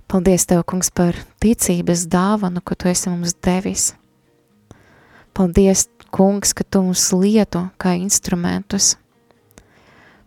Paldies 0.05 0.45
Tev, 0.45 0.61
kungs, 0.69 0.91
par 0.93 1.17
ticības 1.41 2.05
dāvanu, 2.05 2.61
ko 2.61 2.77
Tu 2.77 2.91
esi 2.91 3.09
mums 3.09 3.33
devis. 3.41 3.87
Paldies, 5.33 5.87
kungs, 6.13 6.53
ka 6.53 6.61
Tu 6.61 6.83
mums 6.85 7.09
lieto 7.17 7.65
kā 7.81 7.95
instrumentus. 7.97 8.93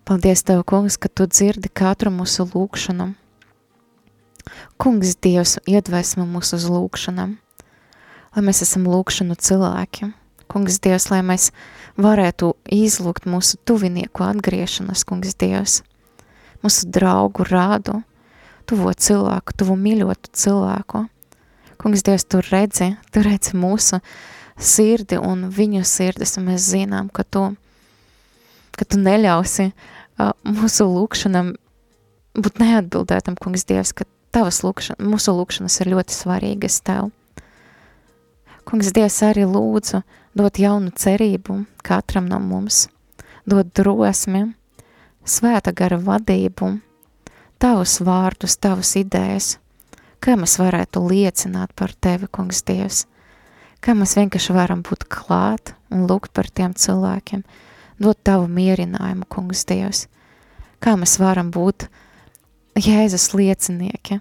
Paldies 0.03 0.42
Tev, 0.42 0.66
kungs, 0.66 0.99
ka 0.99 1.07
Tu 1.07 1.30
dzirdi 1.30 1.70
katru 1.70 2.11
mūsu 2.11 2.51
lūkšanu. 2.51 3.12
Kungs 4.74 5.14
Dievs 5.22 5.61
iedvesmo 5.70 6.26
mūs 6.26 6.51
uz 6.59 6.66
lūkšanām, 6.66 7.38
lai 8.37 8.45
mēs 8.45 8.62
esam 8.66 8.87
lūkšanu 8.91 9.37
cilvēki. 9.41 10.12
Kungs 10.47 10.78
Dievs, 10.84 11.09
lai 11.11 11.22
mēs 11.26 11.51
varētu 11.99 12.53
izlūgt 12.72 13.26
mūsu 13.26 13.59
tuvinieku 13.66 14.22
atgriešanas, 14.28 15.03
kungs 15.09 15.34
Dievs, 15.41 15.80
mūsu 16.62 16.87
draugu 16.93 17.47
rādu, 17.49 18.03
tuvo 18.68 18.93
cilvēku, 18.93 19.57
tuvo 19.57 19.74
mīļotu 19.80 20.30
cilvēku. 20.37 21.07
Kungs 21.80 22.05
Dievs, 22.07 22.28
tu 22.28 22.43
redzi, 22.47 22.93
tu 23.11 23.24
redzi 23.26 23.57
mūsu 23.59 24.01
sirdi 24.57 25.18
un 25.20 25.49
viņu 25.53 25.82
sirdis, 25.84 26.37
un 26.39 26.51
mēs 26.53 26.70
zinām, 26.70 27.11
ka 27.12 27.24
tu, 27.24 27.49
ka 28.76 28.87
tu 28.87 29.01
neļausi 29.03 29.70
uh, 29.72 30.32
mūsu 30.47 30.87
lūkšanam 30.89 31.55
būt 32.37 32.61
neatbildētam, 32.62 33.37
kungs 33.41 33.66
Dievs, 33.68 33.93
ka 33.97 34.07
tavas 34.37 34.62
lūkšana, 34.64 35.01
mūsu 35.11 35.34
lūkšanas 35.37 35.80
ir 35.82 35.95
ļoti 35.97 36.16
svarīgas 36.16 36.82
tev. 36.87 37.11
Kungs 38.66 38.88
Dievs 38.90 39.20
arī 39.22 39.44
lūdzu 39.46 40.00
dot 40.34 40.58
jaunu 40.58 40.90
cerību 40.90 41.60
katram 41.86 42.26
no 42.26 42.40
mums, 42.42 42.88
dot 43.46 43.68
drosmi, 43.78 44.40
svēta 45.22 45.70
gara 45.70 46.00
vadību, 46.02 46.72
tavus 47.62 48.00
vārdus, 48.02 48.56
tavas 48.58 48.90
idejas, 48.98 49.52
kā 50.18 50.34
mēs 50.34 50.58
varētu 50.58 51.04
liecināt 51.06 51.76
par 51.78 51.94
tevi, 51.94 52.26
kungs 52.26 52.64
Dievs, 52.66 53.04
kā 53.78 53.94
mēs 53.94 54.16
vienkārši 54.18 54.58
varam 54.58 54.82
būt 54.82 55.06
klāt 55.14 55.76
un 55.94 56.08
lūgt 56.10 56.34
par 56.34 56.50
tiem 56.50 56.74
cilvēkiem, 56.74 57.46
dot 58.02 58.18
tavu 58.26 58.50
mierinājumu, 58.50 59.28
kungs 59.30 59.62
Dievs, 59.70 60.08
kā 60.82 60.98
mēs 60.98 61.20
varam 61.22 61.54
būt 61.54 61.86
Jēzus 62.76 63.30
liecinieki. 63.38 64.18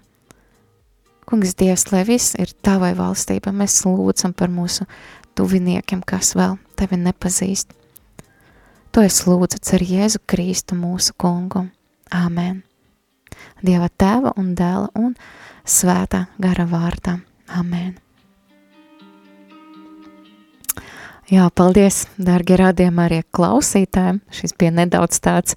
Kungs 1.26 1.56
Dievs, 1.58 1.88
lai 1.90 2.04
viss 2.06 2.36
ir 2.38 2.52
tavai 2.62 2.92
valstība, 2.94 3.50
mēs 3.50 3.80
lūdzam 3.82 4.30
par 4.36 4.52
mūsu 4.52 4.86
tuviniekiem, 5.34 6.04
kas 6.06 6.36
vēl 6.38 6.54
tevi 6.78 7.00
nepazīst. 7.02 7.74
To 8.94 9.02
es 9.02 9.18
lūdzu 9.26 9.58
cer 9.66 9.82
Jēzu 9.82 10.22
Kristu 10.30 10.78
mūsu 10.78 11.16
kungu. 11.18 11.66
Āmen. 12.14 12.62
Dieva 13.58 13.90
tēva 13.90 14.36
un 14.38 14.54
dēla 14.56 14.88
un 14.96 15.16
svētā 15.66 16.28
gara 16.38 16.64
vārdā. 16.70 17.18
Āmen. 17.50 18.05
Jā, 21.26 21.48
paldies, 21.50 22.04
dārgie 22.22 22.54
radījumi 22.60 23.00
arī 23.02 23.16
klausītājiem. 23.34 24.20
Šis 24.30 24.52
bija 24.54 24.70
nedaudz 24.76 25.18
tāds 25.24 25.56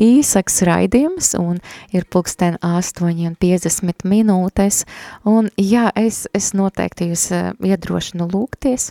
īsaks 0.00 0.62
raidījums 0.64 1.34
un 1.36 1.58
ir 1.92 2.06
pulksten 2.08 2.54
8.50 2.64 4.06
minūtes. 4.08 4.86
Un 5.28 5.50
jā, 5.60 5.90
es, 6.00 6.22
es 6.32 6.54
noteikti 6.56 7.10
jūs 7.10 7.26
uh, 7.36 7.50
iedrošinu 7.60 8.30
lūgties, 8.32 8.86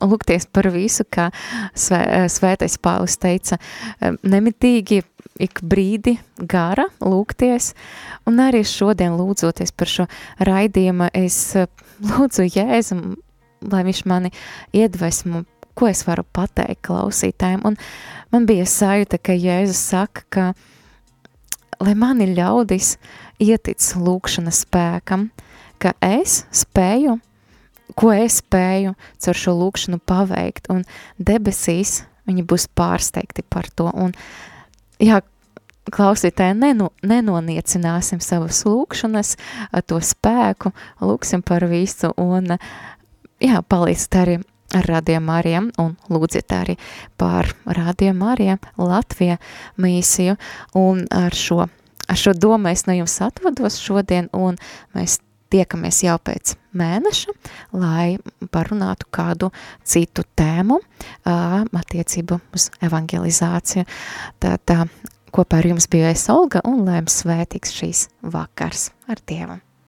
lūgties 0.00 0.48
par 0.48 0.70
visu, 0.72 1.04
kā 1.04 1.28
svē, 1.76 2.00
svētais 2.32 2.78
Pāvils 2.80 3.18
teica, 3.20 3.58
nemitīgi 4.24 5.02
ik 5.42 5.60
brīdi 5.60 6.16
gara 6.48 6.86
lūgties, 7.04 7.74
un 8.24 8.40
arī 8.40 8.64
šodien 8.64 9.18
lūdzoties 9.20 9.76
par 9.76 9.92
šo 9.98 10.08
raidījumu, 10.48 11.10
es 11.12 11.38
lūdzu 12.08 12.48
Jēzum, 12.48 13.04
lai 13.70 13.82
viņš 13.86 14.04
mani 14.10 14.32
iedvesmu, 14.76 15.44
ko 15.78 15.88
es 15.88 16.04
varu 16.06 16.24
pateikt 16.34 16.82
klausītājiem. 16.88 17.64
Un 17.68 17.78
man 18.32 18.46
bija 18.48 18.66
sajūta, 18.68 19.20
ka 19.22 19.36
Jēzus 19.36 19.80
saka, 19.92 20.26
ka 20.28 20.46
lai 21.82 21.94
mani 21.98 22.28
ļaudis 22.34 22.96
ietic 23.42 23.82
lūkšanas 23.98 24.62
spēkam, 24.66 25.30
ka 25.82 25.94
es 26.04 26.42
spēju, 26.54 27.18
ko 27.98 28.12
es 28.14 28.40
spēju 28.42 28.94
caur 29.24 29.42
šo 29.44 29.56
lūkšanu 29.58 30.00
paveikt, 30.06 30.70
un 30.72 30.84
debesīs 31.18 32.02
viņi 32.28 32.46
būs 32.46 32.68
pārsteigti 32.76 33.42
par 33.42 33.68
to. 33.74 33.88
Un, 33.90 34.14
jā, 35.02 35.20
klausītāji, 35.92 36.54
neno, 36.60 36.90
nenoniecināsim 37.02 38.22
savas 38.22 38.62
lūkšanas, 38.68 39.34
to 39.90 39.98
spēku, 39.98 40.72
lūksim 41.02 41.42
par 41.46 41.66
visu, 41.70 42.12
un 42.20 42.56
jā, 43.42 43.60
palīdzat 43.62 44.18
arī 44.22 44.38
ar 44.76 44.88
rādiem 44.88 45.24
Mārijam 45.28 45.68
un 45.80 45.96
lūdziet 46.12 46.52
arī 46.56 46.76
par 47.20 47.50
rādiem 47.66 48.16
Mārijam 48.18 48.60
Latvija 48.80 49.38
mīsiju 49.80 50.38
un 50.78 51.04
ar 51.12 51.36
šo, 51.36 51.66
ar 52.08 52.18
šo 52.18 52.32
domu 52.36 52.72
es 52.72 52.86
no 52.88 52.96
jums 52.96 53.18
atvados 53.24 53.78
šodien 53.82 54.30
un 54.32 54.58
mēs 54.96 55.18
tiekamies 55.52 55.98
jau 56.06 56.16
pēc 56.24 56.54
mēneša, 56.80 57.34
lai 57.76 58.16
parunātu 58.54 59.10
kādu 59.12 59.50
citu 59.84 60.24
tēmu 60.38 60.78
uh, 60.78 61.58
attiecību 61.82 62.38
uz 62.56 62.70
evangelizāciju. 62.80 63.84
Tā, 64.40 64.54
tā 64.56 64.78
kopā 65.32 65.60
ar 65.60 65.68
jums 65.74 65.90
bija 65.92 66.14
es 66.14 66.24
Olga 66.32 66.64
un 66.68 66.88
jums 66.88 67.20
svētīgs 67.20 67.76
šīs 67.76 68.06
vakars 68.24 68.88
ar 69.12 69.20
Dievu. 69.28 69.60